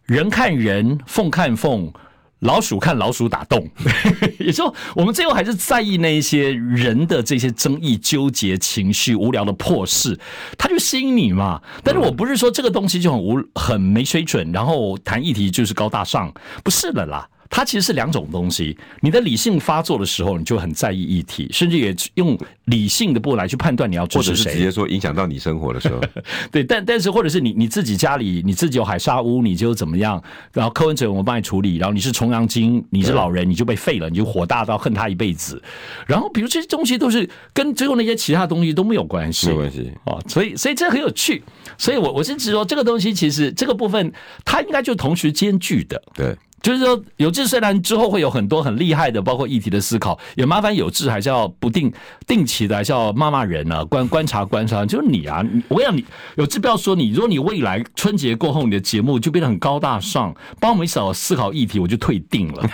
[0.05, 1.91] 人看人，凤看凤，
[2.39, 3.67] 老鼠看老鼠打洞。
[4.39, 10.19] 也就，我们最后还是在意那一些人的这些争议、纠结、情绪、无聊的破事，
[10.57, 11.61] 他就吸引你嘛。
[11.83, 17.27] 但是我不是说这个东西就很无很没水准，然后谈议题就是高大上，不是的啦。
[17.55, 18.75] 它其实是两种东西。
[18.99, 22.35] 你的理性发作的时候，你就很在意议题，甚至也用
[22.65, 26.01] 理性的部分来去判断你要支持谁，或者是直接说影响到你生活的时候。
[26.51, 30.19] 对，但但是或者是你你自己家里你自己有海沙屋，你就怎么样？
[30.51, 35.61] 然后柯文哲我们帮你处理，然后你是重阳金，你是老人，你就被废了，你就火大到恨他一辈子。
[36.07, 40.19] 然后比如这些东西都是跟最后那些其他东西都没有关系，没有关系哦。
[40.27, 41.43] 所以所以这很有趣。
[41.77, 44.11] 所以我我是指说这个东西其实这个部分
[44.43, 46.01] 它应该就同时兼具的。
[46.15, 46.35] 对。
[46.63, 51.91] 就是说，有志虽然之后会有很多很厉害的，包括议题的思考，也麻烦有志还是要不定
[52.25, 54.85] 定期的，还是要骂骂人啊，观观察观察。
[54.85, 56.05] 就是你啊，我跟你讲，你
[56.37, 62.65] 有志不要说你，如果你未来春节过后你的节目就变得很高大上，帮我们一起思考议题，我就退订了。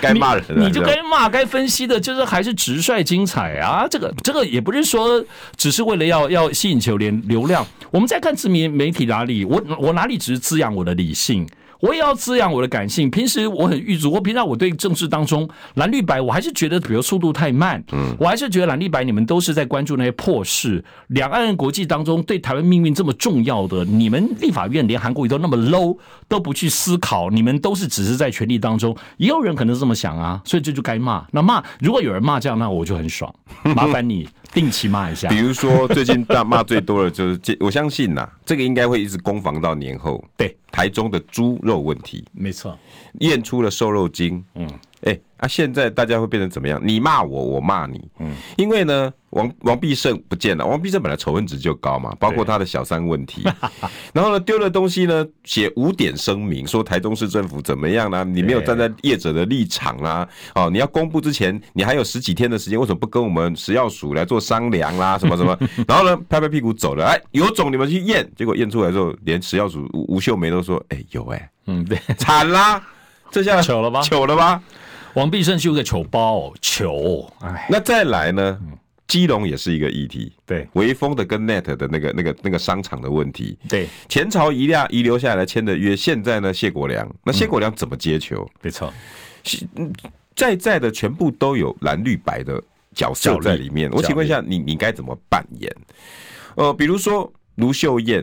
[0.00, 3.86] 该骂人了，你就该骂，该分析的，就是还是直率精彩啊。
[3.88, 5.24] 这个这个也不是说
[5.56, 7.64] 只是为了要要吸引球连流量。
[7.92, 11.46] 我们在看自媒媒体哪里，我我哪里只是滋养我的理性。
[11.80, 13.10] 我也要滋养我的感性。
[13.10, 17.82] 平时我很郁卒，我平常我对政治当中蓝绿白，我还是觉得比如速度太慢。
[17.92, 20.84] 嗯，我还是觉得蓝绿白你们都是在关注那些破事。
[21.08, 25.96] 两岸国际当中对台湾命运这么重要的，你们立法院连韩国瑜都那么 low
[26.28, 28.96] 都不去思考，你们都是只是在权力当中。
[29.18, 31.26] 也有人可能是这么想啊，所以这就该骂。
[31.30, 33.32] 那骂，如果有人骂这样，那我就很爽。
[33.74, 34.28] 麻烦你。
[34.56, 40.24] 定期骂一下，比如说最近大骂最多的就是这， 我相信呐，这个应该会一直攻防到年后。
[40.34, 42.74] 对，台中的猪肉问题，没错，
[43.20, 44.42] 验出了瘦肉精。
[44.54, 44.78] 嗯，哎。
[45.38, 45.46] 啊！
[45.46, 46.80] 现在大家会变成怎么样？
[46.82, 48.08] 你骂我，我骂你。
[48.20, 50.64] 嗯，因为呢，王王必胜不见了。
[50.64, 53.42] 王必胜本来仇恨值就高嘛，包括他的小三问题。
[54.14, 58.24] 然后呢，丢了东西呢，写五点声明，说台中市政府怎么样呢、啊？
[58.24, 60.26] 你没有站在业者的立场啊！
[60.54, 65.18] 哦，你要公布之前，你还有十几天的时间，为什么不跟我们食药署来做商量啦？
[65.18, 65.56] 什么什么？
[65.86, 67.04] 然后呢，拍拍屁股走了。
[67.04, 72.82] 哎，有种你们去验，结果验出来之后，连食药署吴秀梅都说：“哎，有哎、欸，嗯，对，惨啦，
[73.30, 74.00] 这下糗了吧？
[74.00, 74.62] 糗了吧？”
[75.16, 77.26] 王必胜是个球包，球。
[77.40, 78.60] 哎，那再来呢？
[79.08, 80.30] 基隆也是一个议题。
[80.44, 83.56] 对，微风的跟 Net 的那个、那个、那个商场的问题。
[83.66, 86.52] 对，前朝遗下遗留下来签的约，现在呢？
[86.52, 88.46] 谢国良，那谢国良怎么接球？
[88.60, 88.92] 没错。
[90.34, 92.62] 在在的全部都有蓝绿白的
[92.94, 93.90] 角色在里面。
[93.92, 95.74] 我请问一下，你你该怎么扮演？
[96.56, 98.22] 呃，比如说卢秀燕，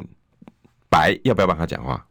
[0.90, 2.06] 白要不要帮他讲话？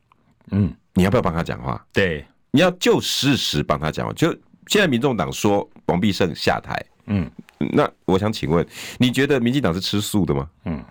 [0.51, 1.87] 嗯，你要不要帮他讲话？
[1.93, 4.13] 对，你要就事实帮他讲话。
[4.15, 4.35] 就
[4.67, 8.67] 现在民众党说王必胜下台，嗯，那我想请问，
[8.99, 10.49] 你觉得民进党是吃素的吗？
[10.65, 10.83] 嗯，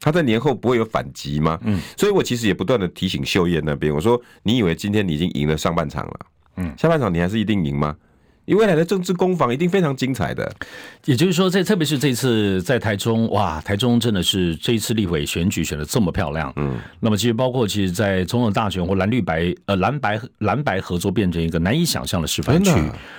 [0.00, 1.58] 他在年后不会有反击吗？
[1.62, 6.20] 嗯，所以我其实也不断的提醒秀燕那边，我说你以为今天你已经赢了上半场了，
[6.56, 7.96] 嗯，下半场你还是一定赢吗？
[8.48, 10.50] 因为未来的政治攻防一定非常精彩的，
[11.04, 22.72] 也就是说，这特别是这次在台中，哇，台中真的是这一次立委选举选的这么漂亮，嗯，那么其实包括其实，在总统大选或蓝绿白呃蓝白蓝白合作变成一个难以想象的示范区，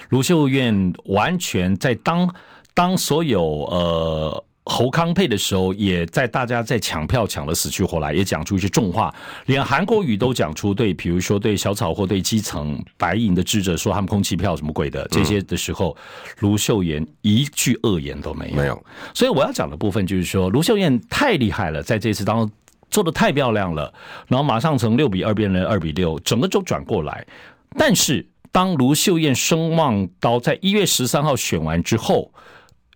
[0.09, 2.27] 卢秀燕完全在当
[2.73, 4.43] 当所有呃。
[4.69, 9.13] 侯康配的时候，也在大家在抢票抢得死去活来，也讲出一些重话，
[9.47, 15.97] 连韩国瑜都讲出对，比如说对小草或对基层白银的智者说他们空气票什么鬼的这些的时候，
[16.37, 18.55] 卢秀妍一句恶言都没有。
[18.55, 18.85] 没有。
[19.13, 22.51] 所以我要讲的部分就是说，卢秀燕太厉害了，在这次当中
[22.91, 23.91] 做的太漂亮了，
[24.27, 27.25] 然后马上从六比二变成二比六，整个就转过来。
[27.75, 32.31] 但是当卢秀燕声望高，在一月十三号选完之后。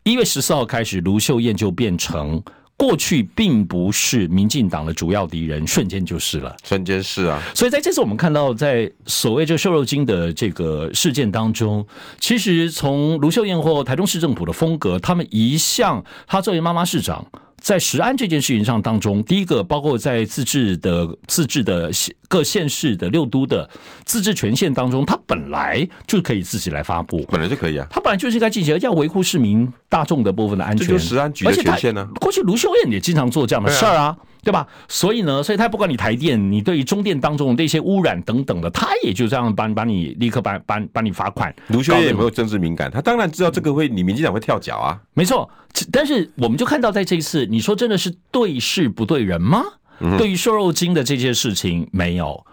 [0.04, 2.44] 一月十四号开始，卢秀燕就变成
[2.76, 6.54] 过去并不是民进党的主要敌人，瞬间就是了。
[6.62, 11.86] 瞬间是啊，所以在这次我们看到，在所谓这瘦肉精的这个事件当中，
[12.20, 17.26] 其实从卢秀燕或台中市政府的风格，他们一向，她作为妈妈市长。
[17.64, 21.90] 在食安这件事情上当中，第一个包括在自治的自治的
[22.28, 23.68] 各县市的六都的
[24.04, 30.86] 自治权限当中，它本来就可以自己来发布，本来就可以啊，它本来就是该进行，要维护市民大众的部分的安全。
[30.86, 32.06] 这就是食安局的权限呢。
[32.20, 34.14] 过去卢秀燕也经常做这样的事儿啊。
[34.44, 34.68] 对吧？
[34.88, 41.54] 所以呢，所以他不管你台电，你对于中电当中的这些污染等等的，他也就这样帮把你立刻把把把你罚款。
[41.68, 42.92] 卢秀燕有没有政治敏感？
[42.92, 45.00] 他当然知道这个会，你民进党会跳脚啊。
[45.14, 45.50] 没错，
[45.92, 49.64] 但是我们就看到在这一次，你说真的是对事不对人吗？
[50.00, 52.46] 嗯、对于瘦肉精的这些事情，没有。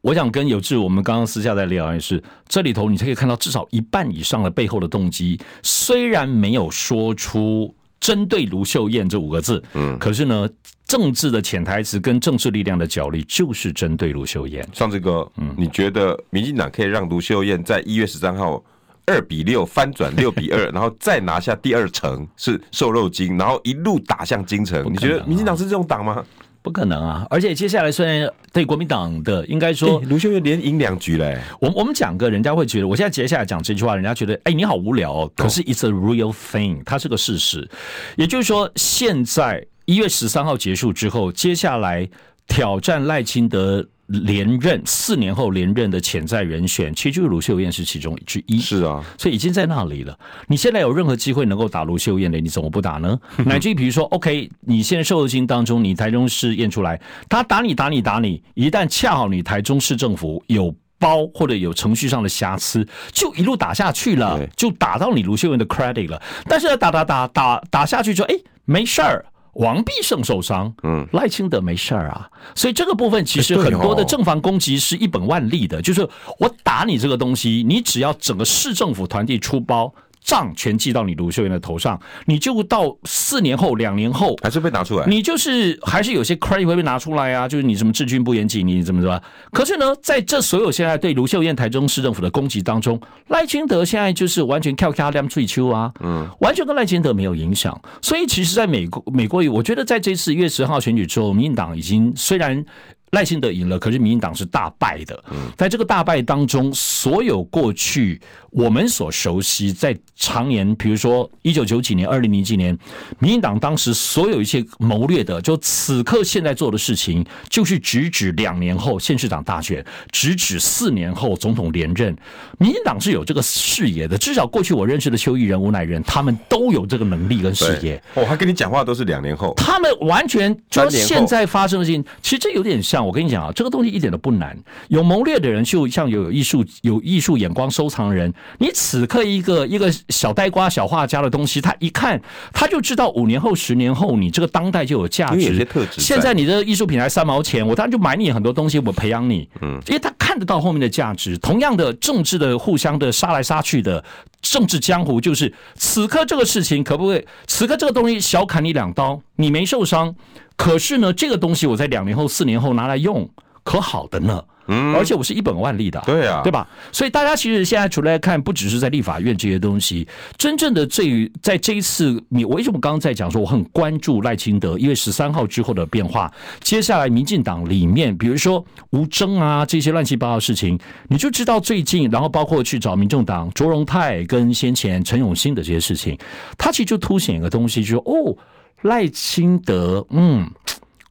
[0.00, 10.48] 我想跟有志，我们刚刚私下在聊也是，这里头你可以看到至少一半以上的背后的动机，虽然没有说出针对卢秀燕这五个字，嗯，可是呢。
[10.86, 14.64] 政治的潜台词跟政治力量的角力，就是针对卢秀燕。
[14.72, 18.62] 上次哥，嗯，你觉得民进党可以让卢秀燕在一月十三号
[19.04, 24.80] 二比六翻转 六比二，然后再拿下第二城是瘦肉精，然后一路打向京城？
[24.80, 26.24] 啊、你觉得民进党是这种党吗？
[26.66, 27.24] 不可能啊！
[27.30, 35.30] 而且接下来虽然对国民党的应该说卢秀燕连赢两局嘞，我我们讲个人家会觉得，我现在接下来讲这句话，人家觉得哎、欸、你好无聊哦。
[35.36, 37.70] 可是 it's a real thing，它是个事实。
[38.16, 39.64] 也就是说现在。
[39.88, 42.08] 一月十三号结束之后，接下来
[42.48, 48.58] 挑战赖清德连任四年后连任的潜在人选，其实就是卢秀燕是其中之一。
[48.58, 50.16] 是啊，所以已经在那里了。
[50.46, 53.18] 你现在有任何机会能够打卢秀燕的，你怎么不打呢？
[53.44, 66.22] 乃至于比如说，OK，你现在瘦肉精当中，你台中市验出来，他打你打你打你，一旦恰好你台中市政府有包或者有程序上的瑕疵，就一路打下去了，就打到你卢秀燕的 credit 了。
[66.44, 68.34] 但是打打打打打下去之后，哎，
[68.64, 69.24] 没事儿。
[69.58, 79.92] 王必胜受伤，嗯，赖清德没事儿啊，所以这个部分其实很多的正方攻击是一本万利的，就是我打你这个东西，你只要整个市政府团队出包。
[80.26, 89.18] 账全记到你卢秀燕的头上，你就到四年后、两年后还是被拿出来，你就是还是有些 credit 会被拿出来啊，就是你什么治军不严谨，你怎么怎么？
[89.52, 97.80] 可是呢，在这所有现在对卢秀燕台中市政府的攻击当中，赖清德现在就是完全跳卡两翠秋啊，嗯，完全跟赖清德没有影响。
[98.02, 102.64] 所以其实，在美国，美国，我觉得在这次一月十号选举之后，民进党已经虽然。
[103.12, 105.24] 赖清德赢了，可是民进党是大败的。
[105.56, 112.76] 在这个大败当中，所有过去我们所熟悉，在常年，比如说一九九几年、二零零几年，
[113.20, 122.14] 民进党当时所有一些谋略的，就此刻现在做的事情，就是直指两年后县市长大选，直指四年后总统连任。
[122.58, 128.02] 民进党是有这个视野的，至少过去我认识的邱义仁、吴乃仁，他们都有这个能力跟视野。
[128.14, 132.95] 我还跟你讲话都是两年后，他们完全就现在发生的事情，其实这有点像。
[133.04, 134.56] 我跟你讲啊，这个东西一点都不难。
[134.88, 142.20] 有谋略的人，就像有艺术、有艺术眼光收藏人，你此刻一个一个小呆瓜、小画家的东西，他一看
[142.52, 145.40] 他就知道五年后、十年后你这个当代就有价值。
[145.40, 146.00] 有些特质。
[146.00, 149.48] 现在你的艺术品才三毛钱，我当然就买你很多东西，我培养你。
[149.60, 151.36] 嗯，因为他看得到后面的价值。
[151.38, 154.02] 同样的政治的互相的杀来杀去的
[154.40, 157.26] 政治江湖，就是此刻这个事情可不可以？
[157.46, 160.14] 此刻这个东西小砍你两刀，你没受伤。
[160.56, 163.28] 可是呢，这个东西我在两年后、四年后拿来用，
[163.62, 164.42] 可好的呢。
[164.68, 166.66] 嗯，而且我是一本万利的，对啊，对吧？
[166.90, 170.04] 所以大家其实现在除了看，不只是在立法院这些东西，
[170.36, 174.76] 真正的最在这一次，你为什么刚刚在讲说我很关注赖清德？
[174.76, 176.28] 因为十三号之后的变化，
[176.60, 180.76] 接下来民进党里面，比如说吴征啊这些乱七八糟的事情，
[181.06, 186.18] 你就知道最近，然后包括去找民众党卓荣泰跟先前陈永新的这些事情，
[186.58, 188.36] 他其实就凸显一个东西，就是哦，
[188.82, 190.48] 赖清德，嗯，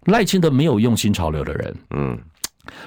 [0.05, 2.17] 赖清德没有用心潮流的人，嗯。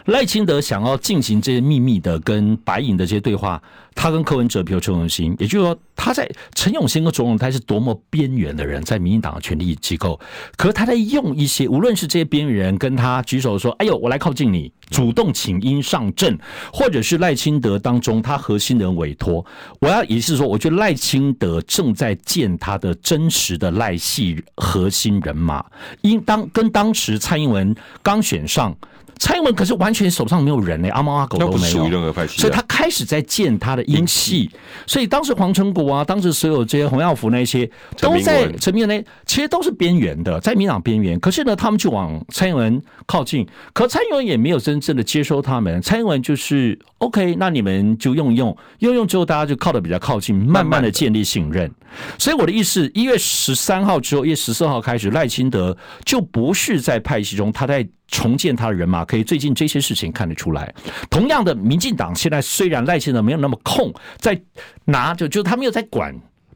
[0.06, 3.60] 赖清德想要进行这些秘密的跟白银的这些对话，
[3.94, 10.18] 他跟柯文哲，比如陈永新，也就是说，他在陈永新和卓荣泰是多么边缘的人，在民进党的权力机构，
[10.56, 16.38] 可是他在用一些，无论是这些边缘人跟他举手说：“哎呦，我来靠近你，主动请缨上阵”，
[16.72, 19.44] 或者是赖清德当中他核心的人委托，
[19.80, 25.64] 我要也是说，我觉得赖清德正在建他的真实的赖系核心人马，
[26.02, 28.74] 应当跟当时蔡英文刚选上。
[29.18, 34.50] 蔡英文可是完全手上没有人呢，阿猫阿狗都没有，所以他开始在建他的英系。
[34.86, 41.18] 所以当时黄成国啊，当时所有这些洪耀福那些都在陈明文，其实都是边缘的，在民党边缘。
[41.20, 45.80] 可是呢，他们就往蔡英文靠近，可蔡英文也没有真正的接收他们。
[45.82, 51.70] 蔡英文就是 OK，那你们就用用用用之后，大家就靠的比较靠近，慢慢的建立信任。
[52.18, 57.86] 所以我的意思，一月十三号之后，一月十四号开始，赖清德就不是在派系中，他在。
[58.08, 60.74] 重建他的人马，可以最近这些事情看得出来。
[61.08, 64.40] 同样的，民进党现在虽然赖清德没有那么空，在
[64.84, 66.14] 拿着就他没有在管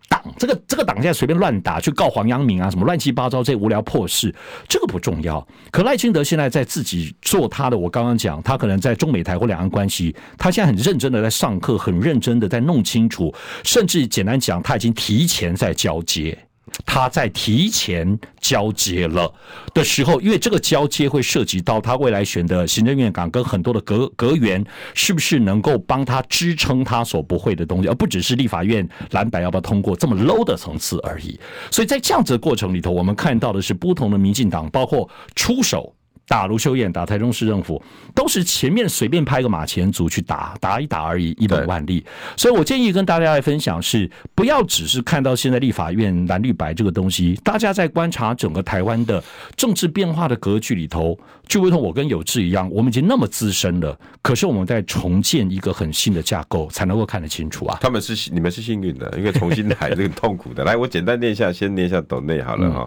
[0.09, 4.34] 党，这个这个党现在随便乱打，去告黄阳明啊，什么乱七八糟这些无聊破事，
[4.68, 5.46] 这个不重要。
[5.70, 13.32] 可赖清德现在在自己做他的，我刚刚讲，他可能在中美台或两岸关系，他现在很认真的在上课，很认真的在弄清楚，
[13.64, 16.36] 甚至简单讲，他已经提前在交接。
[16.84, 19.32] 他在提前交接了
[19.74, 24.64] 的时候，因为这个交接会涉及到他未来选的行政院长跟很多的阁阁员，
[24.94, 31.38] 是不是能够帮他支撑他所不会的东西，而不只是立法院蓝白要不要通过这么 low 的层次而已。
[31.70, 35.94] 所以在这样子的过程里头，我们看到的是不同的民进党，包括出手。
[36.28, 37.82] 打卢秀燕，打台中市政府，
[38.14, 42.02] 都是前面随便拍个马前卒去打，打一打而已，一本万利。
[42.36, 49.22] 所以我建议跟大家来分享是，不要只是看到现在立法院蓝绿白这个东西，大家在观察整个台湾的
[49.56, 57.76] 政治变化的格局里头，就如同我跟有志一样，我们已经那么资深了，可是我们在重建一个很新的架构，才能够看得清楚啊。
[57.80, 60.64] 他们是你们是幸运的，因为重新来这个痛苦的。
[60.64, 62.86] 来，我简单念一下，先念一下董内好了哈，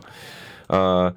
[0.70, 1.16] 嗯、呃。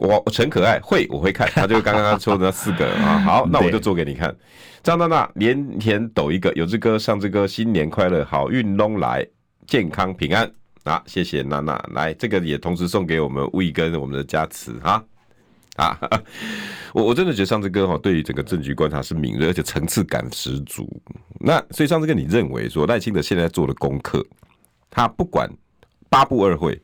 [0.00, 4.34] 我陈可爱会我会看，他就刚刚说的那四个啊，好，那我就做给你看。
[4.80, 9.26] 张娜娜连填抖一个，有志哥上志哥新年快乐，好运龙来，
[9.66, 10.50] 健康平安
[10.84, 11.02] 啊！
[11.04, 15.04] 谢谢娜娜，来这个也同时送给我们魏跟我们的加持哈
[15.76, 15.98] 啊！
[16.94, 20.88] 我我真的觉得上次哥哈，对于整个政局观察是敏锐，而且层次感十足。
[21.40, 24.24] 那所以上次哥，你认为说赖清德现在做的功课，
[24.88, 25.50] 他不管
[26.08, 26.80] 八部二会，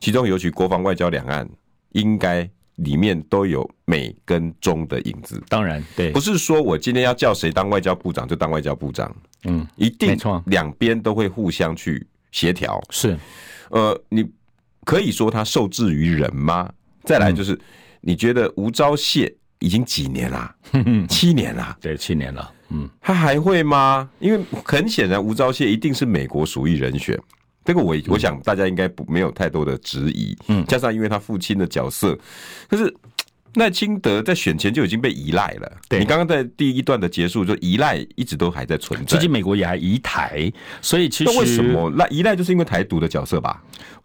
[0.00, 1.48] 其中尤其国防外交两岸
[1.92, 2.50] 应该。
[2.76, 9.14] 里面都有美跟中的影子，当然对，不是说我今天要叫谁当外交部长就当外交部长，
[9.44, 12.78] 嗯，一定没错，两边都会互相去协调。
[12.90, 13.18] 是，
[13.70, 14.28] 呃，你
[14.84, 16.70] 可以说他受制于人吗？
[17.04, 17.58] 再来就是，
[18.00, 20.54] 你觉得吴钊燮已经几年啦？
[21.08, 24.10] 七年啦，对，七年了，嗯，他还会吗？
[24.18, 27.18] 因为很显然，吴钊燮一定是美国属意人选。
[27.66, 32.16] 这个我我想大家应该不没有太多的质疑，嗯，加上因为他父亲的角色，
[32.68, 32.94] 可是
[33.54, 35.70] 赖清德在选前就已经被依赖了。
[35.88, 40.50] 对，你刚刚在第一段的结束就依赖一直都还在存在，最近美国也还移台，
[40.80, 43.60] 所以其实为什么赖依赖就是因为台独的角色吧？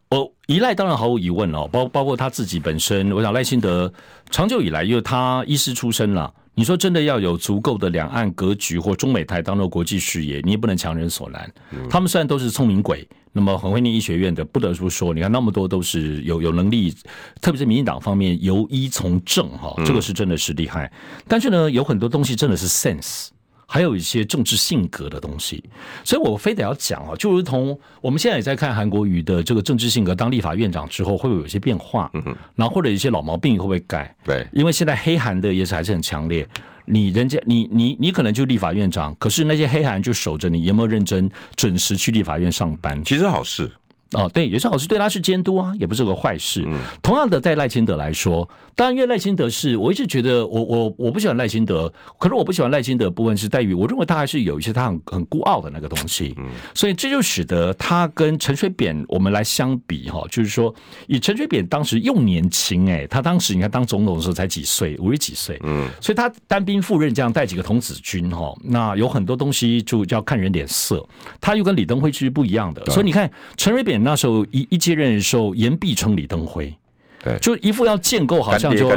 [0.09, 3.93] 哦，依赖当然毫无疑问哦，包包括他自己本身，我想赖清德
[4.29, 6.33] 长久以来因为他医师出身了。
[6.61, 11.51] 你说真的要有足够的两岸格局或中美台当做国际视野，你也不能强人所难。
[11.89, 16.93] 他们虽然都是聪明鬼，那么很会念医学院的，不得不说，你看那么多都是有有能力，
[17.41, 20.93] 特别是民进党方面由医从政哈，这个是真的是厉害。
[21.27, 23.29] 但是呢，有很多东西真的是 sense。
[23.73, 25.63] 还有一些政治性格的东西，
[26.03, 32.11] 所以我非得要讲啊，就如同我们现在也在看韩国瑜的这个政治性格，当立法院长之后会不会有些变化？
[32.13, 34.13] 嗯哼，然后或者一些老毛病会不会改？
[34.25, 36.45] 对，因为现在黑韩的也是还是很强烈。
[36.83, 43.01] 你人家你你你可能就立法院长，可是那些黑韩就守着你有没有认真准时去立法院上班？
[43.05, 43.71] 其实好事。
[44.13, 46.63] 哦，对，也是好事，对他是监督啊，也不是个坏事。
[46.67, 56.35] 嗯、同样的，在赖清德来说，当然，因为赖清德是我一直觉得我我我不喜欢赖清德，可是我不喜欢赖清德的部分是在于，我认为他还是有一些他很很孤傲的那个东西。
[56.37, 60.75] 嗯，所以这就使得他跟陈水扁我们来相比哈，就是说
[61.07, 71.01] 以陈水扁当时又年轻哎，他当时你看当总统的时候才几岁，五十几岁，嗯，所以他单兵赴任这样带几个童子军哈，那有很多东西就要看人脸色，
[71.39, 74.00] 他又跟李登辉其实不一样的，所以你看陈水扁。
[74.03, 76.73] 那时候一一接任的时候，言必称李登辉。
[77.23, 78.89] 对，就一副要建构，好像就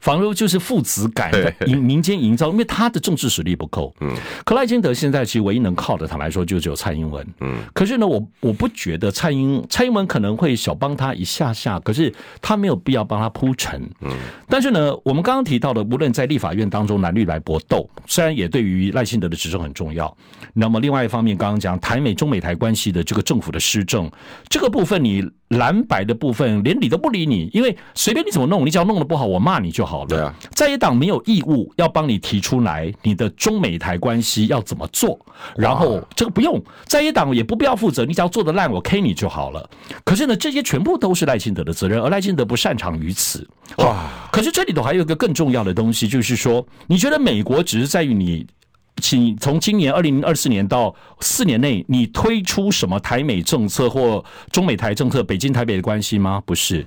[0.00, 3.94] 仿如就是父子感的营民间营造，因为他的政治实力不够。
[4.00, 4.12] 嗯，
[4.44, 7.26] 可赖清德现在其实唯一能靠的，坦白说就只有蔡英文。
[7.40, 12.12] 嗯，可是呢，我我不觉得蔡英蔡英文可能会小帮他一下下，可是
[12.42, 13.80] 他没有必要帮他铺陈。
[14.00, 14.10] 嗯，
[14.48, 20.16] 但是呢，我们刚刚提到的，无论在立法院当中蓝绿来搏斗，虽然也对于赖清德的执政很重要。
[20.54, 24.10] 那么另外一方面，刚刚讲台美中美台关系的这个政府的施政，
[24.48, 27.48] 这个部分你蓝白的部分连理都不理你。
[27.52, 30.06] 因为随便你怎么弄，你只要弄得不好，我骂你就好了。
[30.08, 35.18] 对啊，在野党没有义务要帮你提出来你的中美台关系要怎么做，
[35.56, 39.68] 然后这个不用，在野党也不必要负责，你只要做得烂，我 K 你就好了。
[40.04, 43.46] 可是呢，这些全部都是赖清德的责任，而赖清德不擅长于此。
[43.78, 44.08] 哇！
[44.32, 48.46] 可是这里头还有一个更重要的东西，就是说，你觉得美国只是在于你，
[48.96, 56.42] 请从今年二零二四年到四年内，你推出什么台美政策或中美台政策，北京台北的关系吗？
[56.44, 56.86] 不是。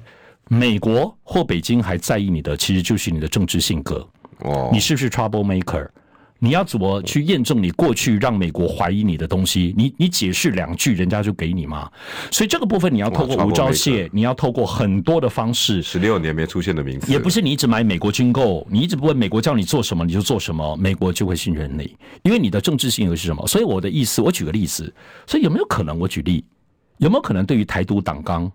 [0.49, 4.07] 美国或北京还在意你的，其实就是你的政治性格。
[4.39, 5.87] 哦，你是不是 trouble maker？
[6.43, 9.73] 你要怎么去验证你过去让美国怀疑你的东西？
[9.77, 11.89] 你你解释两句，人家就给你吗？
[12.29, 15.81] 所以这个部分你要透过吴钊燮，你要透过很多的方式。
[15.81, 23.47] 十六年没出现的名字，也不是你一直买美国军购，你一直不问美国叫你做什么你就做什么，美国就会信任你，因为你的政治性格是什么？
[23.47, 24.93] 所以我的意思，我举个例子，
[25.25, 25.97] 所以有没有可能？
[25.97, 26.43] 我举例，
[26.97, 28.51] 有没有可能对于台独党纲？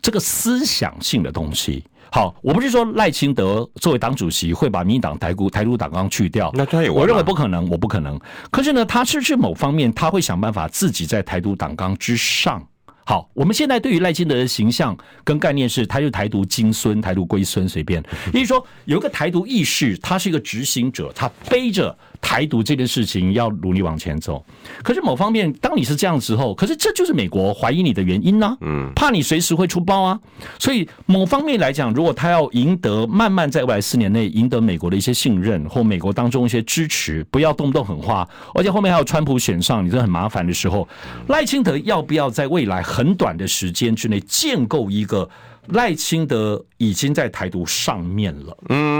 [0.00, 1.84] 这个思想性的东西，
[2.14, 8.20] 好，我不是说赖清德作为党主席会把民进党台独台独党纲去掉，那他有，我认为不可能，我不可能。
[8.50, 12.62] 可是呢，他是不是某方面他会想办法自己在台独党纲之上？
[13.06, 14.94] 好，我们现在对于赖清德的形象
[15.24, 18.04] 跟概念是，他就台独金孙、台独龟孙，随便。
[18.26, 21.96] 也就是说，有一个台独意识，他是一个执行者，他背着。
[22.22, 24.42] 台独这件事情要努力往前走，
[24.82, 28.56] 可是某方面，当你是这样之后，可是这就是美国怀疑你的原因呢、啊？
[28.62, 30.18] 嗯，怕你随时会出包啊。
[30.58, 40.88] 所以某方面来讲，如果他要赢得慢慢在未来四年内赢得美国的一些信任或美国当中一些支持，不要动不动狠话，而且后面还有川普选上，你这很麻烦的时候，
[41.26, 45.28] 赖清德要不要在未来很短的时间之内建构一个？
[45.68, 48.56] 赖清德已经在台独上面了，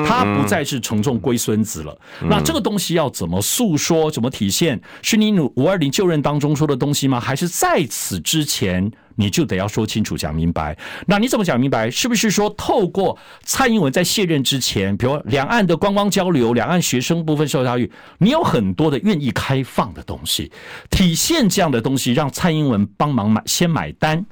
[0.07, 1.99] 他不再是承重龟孙子了。
[2.23, 4.81] 那这个东西要怎么诉说、怎么体现？
[5.03, 7.19] 是你五二零就任当中说的东西吗？
[7.19, 10.79] 还是在此之前你就得要说清楚、讲明白？
[11.07, 11.91] 那你怎么讲明白？
[11.91, 20.53] 是不是说透过蔡英文在卸任之前，比如两岸的观光交流、两岸学生部分受教育，你有很多的愿意开放的东西，
[20.91, 24.25] 体现这样的东西，让蔡英文帮忙买先买单。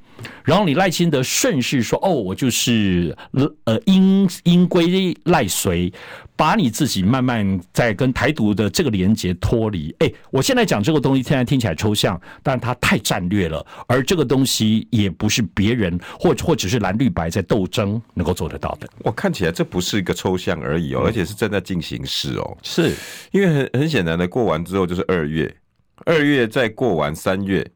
[0.45, 3.17] 然后你赖清德顺势说：“哦，我就是
[3.65, 5.93] 呃，应应归赖随，
[6.37, 13.65] 把你自己慢慢在跟台独的这个连结脱离。”哎，我现在讲这个东西，现在听起来抽象，但它太战略了。
[13.87, 18.89] 而这个东西也不是别人或或者是蓝绿白在斗争能够做得到的。
[18.99, 22.59] 我看起来这不是一个抽象而已哦，而且是正在进行式哦。
[22.63, 22.95] 是
[23.31, 25.55] 因为很很显然的，过完之后就是二月，
[26.07, 27.67] 二月再过完三月。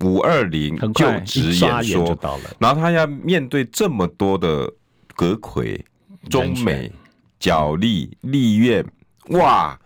[0.00, 2.18] 五二零就职演说，
[2.58, 4.70] 然后他要面对这么多的
[5.14, 5.82] 阁魁、
[6.28, 6.90] 中美
[7.38, 8.84] 角力、立院，
[9.28, 9.78] 哇！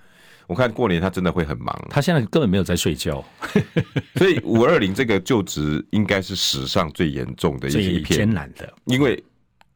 [0.47, 3.23] 我看过年他真的会很忙，他现在根本没有在睡觉，
[4.17, 9.23] 所以五二零这个就职应该是史上最严重的一一 片艰难的，因为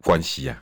[0.00, 0.58] 关系啊，